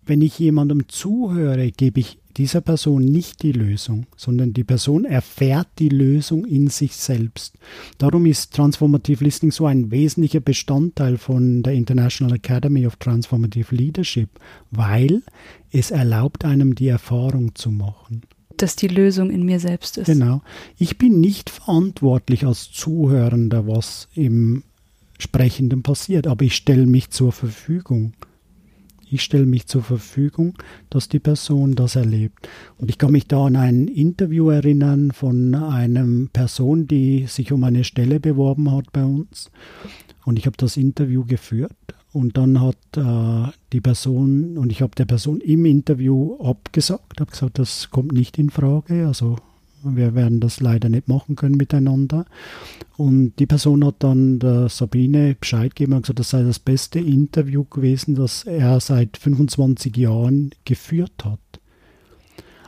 [0.05, 5.67] wenn ich jemandem zuhöre, gebe ich dieser Person nicht die Lösung, sondern die Person erfährt
[5.77, 7.53] die Lösung in sich selbst.
[7.99, 14.29] Darum ist Transformative Listening so ein wesentlicher Bestandteil von der International Academy of Transformative Leadership,
[14.71, 15.21] weil
[15.71, 18.23] es erlaubt einem die Erfahrung zu machen.
[18.57, 20.07] Dass die Lösung in mir selbst ist.
[20.07, 20.41] Genau.
[20.79, 24.63] Ich bin nicht verantwortlich als Zuhörender, was im
[25.19, 28.13] Sprechenden passiert, aber ich stelle mich zur Verfügung.
[29.11, 30.53] Ich stelle mich zur Verfügung,
[30.89, 32.47] dass die Person das erlebt.
[32.77, 37.65] Und ich kann mich da an ein Interview erinnern von einer Person, die sich um
[37.65, 39.51] eine Stelle beworben hat bei uns.
[40.23, 41.75] Und ich habe das Interview geführt.
[42.13, 47.31] Und dann hat äh, die Person, und ich habe der Person im Interview abgesagt, habe
[47.31, 49.07] gesagt, das kommt nicht in Frage.
[49.07, 49.37] Also
[49.83, 52.25] wir werden das leider nicht machen können miteinander.
[52.97, 56.99] Und die Person hat dann der Sabine Bescheid gegeben und gesagt, das sei das beste
[56.99, 61.39] Interview gewesen, das er seit 25 Jahren geführt hat.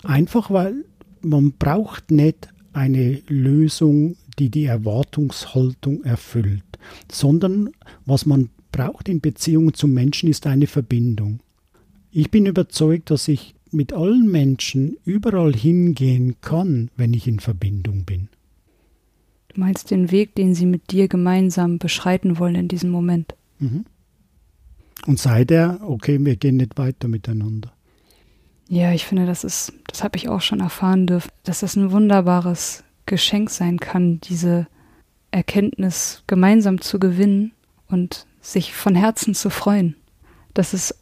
[0.04, 0.86] Einfach weil
[1.22, 6.64] man braucht nicht eine Lösung, die die Erwartungshaltung erfüllt,
[7.12, 7.70] sondern
[8.06, 11.40] was man braucht in Beziehungen zum Menschen ist eine Verbindung.
[12.12, 18.06] Ich bin überzeugt, dass ich mit allen Menschen überall hingehen kann, wenn ich in Verbindung
[18.06, 18.30] bin.
[19.50, 23.36] Du meinst den Weg, den sie mit dir gemeinsam beschreiten wollen in diesem Moment.
[23.60, 23.86] Mhm.
[25.06, 27.72] Und sei der, okay, wir gehen nicht weiter miteinander.
[28.70, 31.92] Ja, ich finde, das ist, das habe ich auch schon erfahren dürfen, dass das ein
[31.92, 34.68] wunderbares Geschenk sein kann, diese
[35.32, 37.52] Erkenntnis gemeinsam zu gewinnen
[37.88, 39.96] und sich von Herzen zu freuen.
[40.54, 40.96] Das ist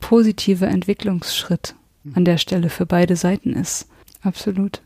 [0.00, 1.74] positiver Entwicklungsschritt
[2.14, 3.88] an der Stelle für beide Seiten ist.
[4.22, 4.82] Absolut.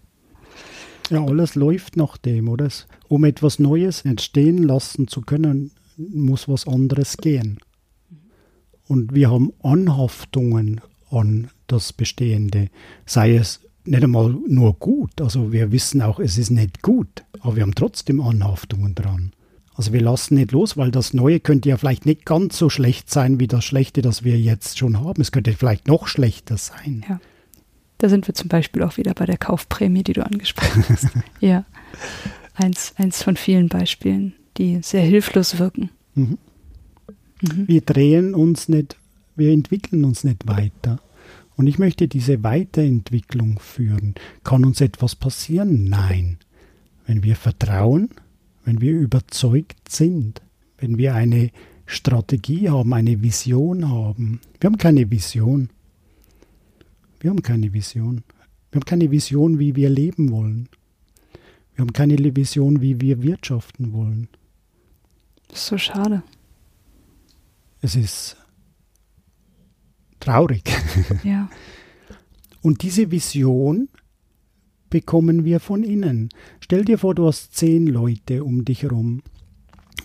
[1.11, 2.69] Ja, alles läuft nach dem, oder?
[3.09, 7.59] Um etwas Neues entstehen lassen zu können, muss was anderes gehen.
[8.89, 12.69] Und wir haben Anhaftungen an das Bestehende,
[13.07, 17.57] sei es nicht einmal nur gut, also wir wissen auch, es ist nicht gut, aber
[17.57, 19.33] wir haben trotzdem Anhaftungen dran.
[19.75, 23.11] Also wir lassen nicht los, weil das Neue könnte ja vielleicht nicht ganz so schlecht
[23.11, 25.23] sein wie das Schlechte, das wir jetzt schon haben.
[25.23, 27.05] Es könnte vielleicht noch schlechter sein.
[27.09, 27.20] Ja.
[27.99, 31.09] Da sind wir zum Beispiel auch wieder bei der Kaufprämie, die du angesprochen hast.
[31.41, 31.64] ja.
[32.55, 35.91] Eins, eins von vielen Beispielen, die sehr hilflos wirken.
[36.14, 36.39] Mhm.
[37.41, 37.68] Mhm.
[37.68, 38.97] Wir drehen uns nicht,
[39.37, 41.01] wir entwickeln uns nicht weiter.
[41.57, 44.14] Und ich möchte diese Weiterentwicklung führen.
[44.43, 45.85] Kann uns etwas passieren?
[45.85, 46.39] Nein.
[47.07, 48.11] Wenn wir vertrauen,
[48.65, 50.43] wenn wir überzeugt sind,
[50.79, 51.51] wenn wir eine
[51.87, 54.41] Strategie haben, eine Vision haben.
[54.61, 55.71] Wir haben keine Vision.
[57.21, 58.23] Wir haben keine Vision.
[58.71, 60.69] Wir haben keine Vision, wie wir leben wollen.
[61.75, 64.29] Wir haben keine Vision, wie wir wirtschaften wollen.
[65.49, 66.23] Das ist so schade.
[67.81, 68.37] Es ist
[70.21, 70.63] traurig.
[71.25, 71.51] Ja.
[72.63, 73.89] Und diese Vision
[74.93, 76.28] bekommen wir von innen.
[76.61, 79.22] Stell dir vor, du hast zehn Leute um dich herum.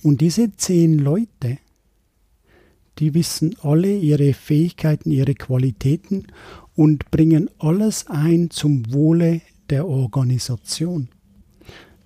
[0.01, 1.57] Und diese zehn Leute,
[2.97, 6.27] die wissen alle ihre Fähigkeiten, ihre Qualitäten
[6.73, 11.09] und bringen alles ein zum Wohle der Organisation.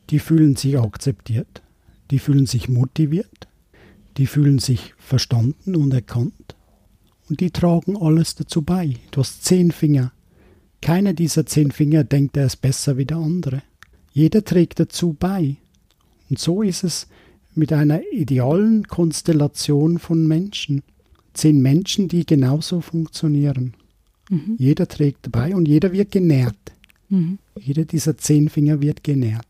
[0.10, 1.62] Die fühlen sich akzeptiert,
[2.10, 3.48] die fühlen sich motiviert,
[4.18, 6.56] die fühlen sich verstanden und erkannt
[7.30, 8.96] und die tragen alles dazu bei.
[9.12, 10.14] Du hast zehn Finger.
[10.82, 13.62] Keiner dieser zehn Finger denkt, er ist besser wie der andere.
[14.14, 15.56] Jeder trägt dazu bei.
[16.30, 17.08] Und so ist es
[17.54, 20.84] mit einer idealen Konstellation von Menschen.
[21.34, 23.74] Zehn Menschen, die genauso funktionieren.
[24.30, 24.56] Mhm.
[24.58, 26.58] Jeder trägt bei und jeder wird genährt.
[27.10, 27.38] Mhm.
[27.60, 29.46] Jeder dieser zehn Finger wird genährt.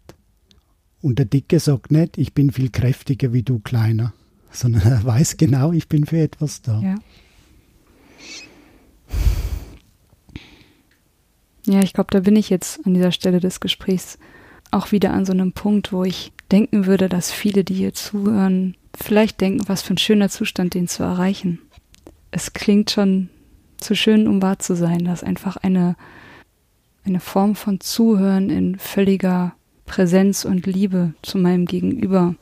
[1.02, 4.14] Und der Dicke sagt nicht, ich bin viel kräftiger wie du, Kleiner,
[4.52, 6.82] sondern er weiß genau, ich bin für etwas da.
[6.82, 6.96] Ja.
[11.72, 14.20] Ja, ich glaube, da bin ich jetzt an dieser Stelle des Gesprächs
[14.72, 18.76] auch wieder an so einem Punkt, wo ich denken würde, dass viele, die hier zuhören,
[18.94, 21.60] vielleicht denken, was für ein schöner Zustand, den zu erreichen.
[22.30, 23.30] Es klingt schon
[23.78, 25.96] zu schön, um wahr zu sein, dass einfach eine,
[27.06, 29.54] eine Form von Zuhören in völliger
[29.86, 32.36] Präsenz und Liebe zu meinem Gegenüber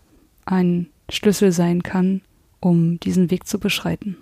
[0.45, 2.21] ein Schlüssel sein kann,
[2.61, 4.17] um diesen Weg zu beschreiten.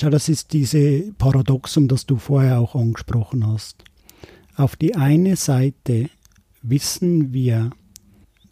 [0.00, 3.82] Ja, das ist diese Paradoxum, das du vorher auch angesprochen hast.
[4.58, 6.10] Auf die eine Seite
[6.62, 7.70] wissen wir,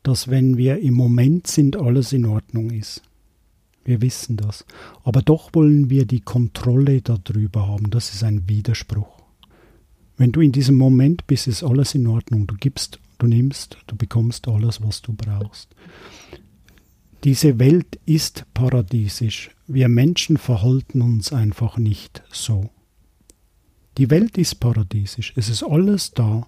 [0.04, 3.02] dass wenn wir im Moment sind, alles in Ordnung ist.
[3.84, 4.64] Wir wissen das.
[5.02, 7.90] Aber doch wollen wir die Kontrolle darüber haben.
[7.90, 9.20] Das ist ein Widerspruch.
[10.16, 12.46] Wenn du in diesem Moment bist, ist alles in Ordnung.
[12.46, 15.74] Du gibst, du nimmst, du bekommst alles, was du brauchst.
[17.24, 19.50] Diese Welt ist paradiesisch.
[19.66, 22.70] Wir Menschen verhalten uns einfach nicht so.
[23.98, 25.32] Die Welt ist paradiesisch.
[25.36, 26.46] Es ist alles da.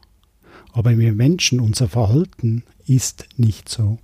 [0.73, 3.99] Aber wir Menschen, unser Verhalten ist nicht so.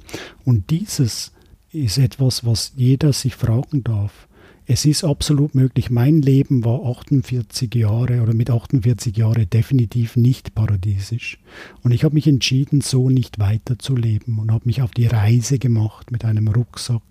[0.44, 1.32] Und dieses
[1.72, 4.28] ist etwas, was jeder sich fragen darf.
[4.66, 5.90] Es ist absolut möglich.
[5.90, 11.38] Mein Leben war 48 Jahre oder mit 48 Jahren definitiv nicht paradiesisch.
[11.82, 16.10] Und ich habe mich entschieden, so nicht weiterzuleben und habe mich auf die Reise gemacht
[16.10, 17.02] mit einem Rucksack,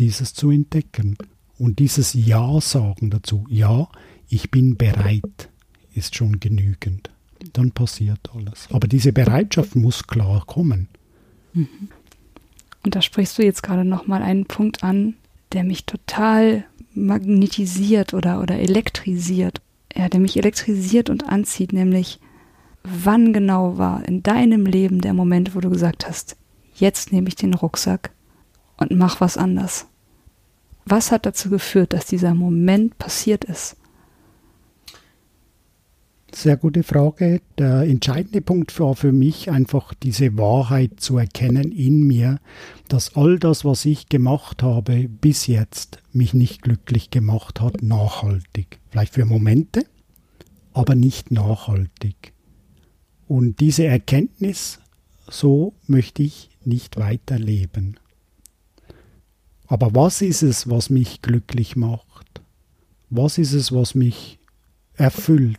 [0.00, 1.16] dieses zu entdecken.
[1.58, 3.88] Und dieses Ja sagen dazu, ja,
[4.28, 5.49] ich bin bereit,
[5.94, 7.10] ist schon genügend.
[7.52, 8.68] Dann passiert alles.
[8.70, 10.88] Aber diese Bereitschaft muss klar kommen.
[11.54, 11.88] Mhm.
[12.82, 15.14] Und da sprichst du jetzt gerade nochmal einen Punkt an,
[15.52, 16.64] der mich total
[16.94, 19.60] magnetisiert oder, oder elektrisiert.
[19.94, 22.20] Ja, der mich elektrisiert und anzieht, nämlich
[22.84, 26.36] wann genau war in deinem Leben der Moment, wo du gesagt hast,
[26.74, 28.10] jetzt nehme ich den Rucksack
[28.76, 29.86] und mach was anders.
[30.86, 33.76] Was hat dazu geführt, dass dieser Moment passiert ist?
[36.32, 37.42] Sehr gute Frage.
[37.58, 42.38] Der entscheidende Punkt war für mich einfach diese Wahrheit zu erkennen in mir,
[42.88, 48.78] dass all das, was ich gemacht habe bis jetzt, mich nicht glücklich gemacht hat, nachhaltig.
[48.90, 49.84] Vielleicht für Momente,
[50.72, 52.32] aber nicht nachhaltig.
[53.26, 54.78] Und diese Erkenntnis,
[55.28, 57.98] so möchte ich nicht weiterleben.
[59.66, 62.40] Aber was ist es, was mich glücklich macht?
[63.08, 64.38] Was ist es, was mich
[64.94, 65.58] erfüllt?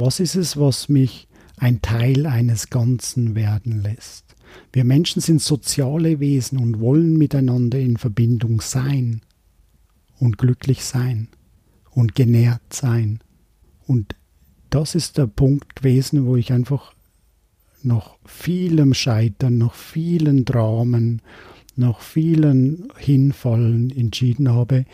[0.00, 1.26] Was ist es, was mich
[1.56, 4.36] ein Teil eines Ganzen werden lässt?
[4.72, 9.22] Wir Menschen sind soziale Wesen und wollen miteinander in Verbindung sein
[10.20, 11.26] und glücklich sein
[11.90, 13.18] und genährt sein.
[13.88, 14.14] Und
[14.70, 16.94] das ist der Punkt gewesen, wo ich einfach
[17.82, 21.22] nach vielem Scheitern, nach vielen Dramen,
[21.74, 24.84] nach vielen Hinfallen entschieden habe,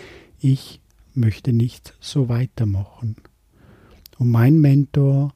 [0.40, 0.80] ich
[1.12, 3.16] möchte nicht so weitermachen.
[4.18, 5.34] Und mein Mentor,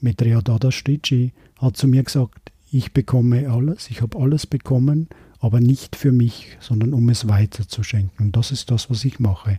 [0.00, 5.08] Metrea Dada Strici, hat zu mir gesagt, ich bekomme alles, ich habe alles bekommen,
[5.40, 8.26] aber nicht für mich, sondern um es weiterzuschenken.
[8.26, 9.58] Und das ist das, was ich mache.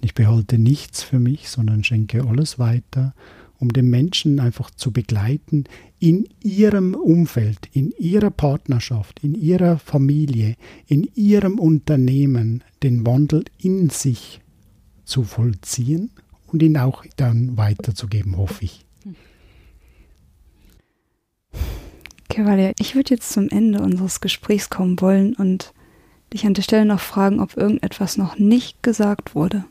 [0.00, 3.14] Ich behalte nichts für mich, sondern schenke alles weiter,
[3.58, 5.64] um den Menschen einfach zu begleiten
[5.98, 13.90] in ihrem Umfeld, in ihrer Partnerschaft, in ihrer Familie, in ihrem Unternehmen den Wandel in
[13.90, 14.40] sich
[15.04, 16.10] zu vollziehen
[16.52, 18.84] und ihn auch dann weiterzugeben, hoffe ich.
[22.28, 25.72] Cavalier, ich würde jetzt zum Ende unseres Gesprächs kommen wollen und
[26.32, 29.64] dich an der Stelle noch fragen, ob irgendetwas noch nicht gesagt wurde,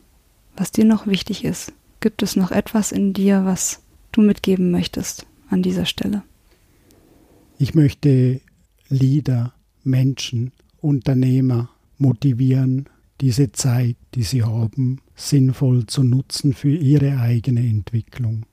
[0.56, 1.72] was dir noch wichtig ist.
[2.00, 3.80] Gibt es noch etwas in dir, was
[4.12, 6.22] du mitgeben möchtest an dieser Stelle?
[7.58, 8.40] Ich möchte
[8.88, 9.54] Leader,
[9.84, 12.88] Menschen, Unternehmer motivieren,
[13.20, 18.46] diese Zeit, die sie haben, sinnvoll zu nutzen für ihre eigene Entwicklung.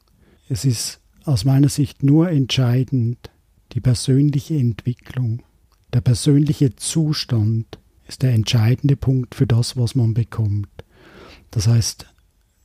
[0.50, 3.30] Es ist aus meiner Sicht nur entscheidend,
[3.74, 5.42] die persönliche Entwicklung,
[5.94, 10.70] der persönliche Zustand ist der entscheidende Punkt für das, was man bekommt.
[11.52, 12.06] Das heißt,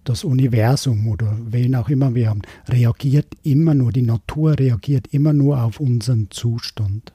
[0.05, 5.33] das Universum oder wen auch immer wir haben, reagiert immer nur, die Natur reagiert immer
[5.33, 7.13] nur auf unseren Zustand.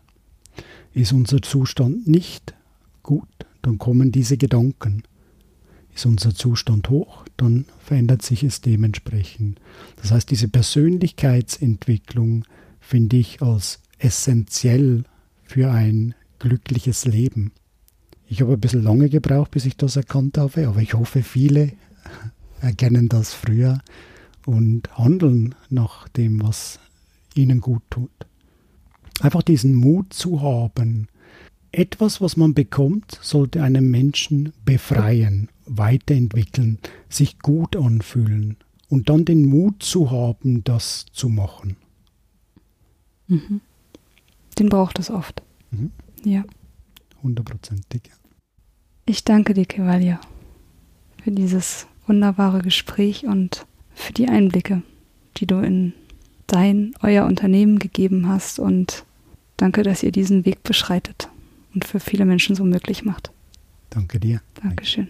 [0.93, 2.53] Ist unser Zustand nicht
[3.03, 3.27] gut,
[3.61, 5.03] dann kommen diese Gedanken.
[5.97, 9.59] Ist unser Zustand hoch, dann verändert sich es dementsprechend.
[9.95, 12.43] Das heißt, diese Persönlichkeitsentwicklung
[12.79, 15.05] finde ich als essentiell
[15.43, 17.51] für ein glückliches Leben.
[18.27, 21.71] Ich habe ein bisschen lange gebraucht, bis ich das erkannt habe, aber ich hoffe, viele
[22.61, 23.79] erkennen das früher
[24.45, 26.79] und handeln nach dem, was
[27.33, 28.11] ihnen gut tut.
[29.19, 31.07] Einfach diesen Mut zu haben.
[31.71, 38.57] Etwas, was man bekommt, sollte einen Menschen befreien, weiterentwickeln, sich gut anfühlen
[38.89, 41.77] und dann den Mut zu haben, das zu machen.
[43.27, 43.61] Mhm.
[44.57, 45.43] Den braucht es oft.
[45.71, 45.91] Mhm.
[46.23, 46.43] Ja.
[47.21, 48.03] Hundertprozentig.
[49.05, 50.19] Ich danke dir, Kevalia,
[51.23, 54.81] für dieses wunderbare Gespräch und für die Einblicke,
[55.37, 55.93] die du in
[56.47, 59.05] dein, euer Unternehmen gegeben hast und
[59.57, 61.29] danke, dass ihr diesen Weg beschreitet
[61.73, 63.31] und für viele Menschen so möglich macht.
[63.89, 64.41] Danke dir.
[64.61, 65.09] Dankeschön.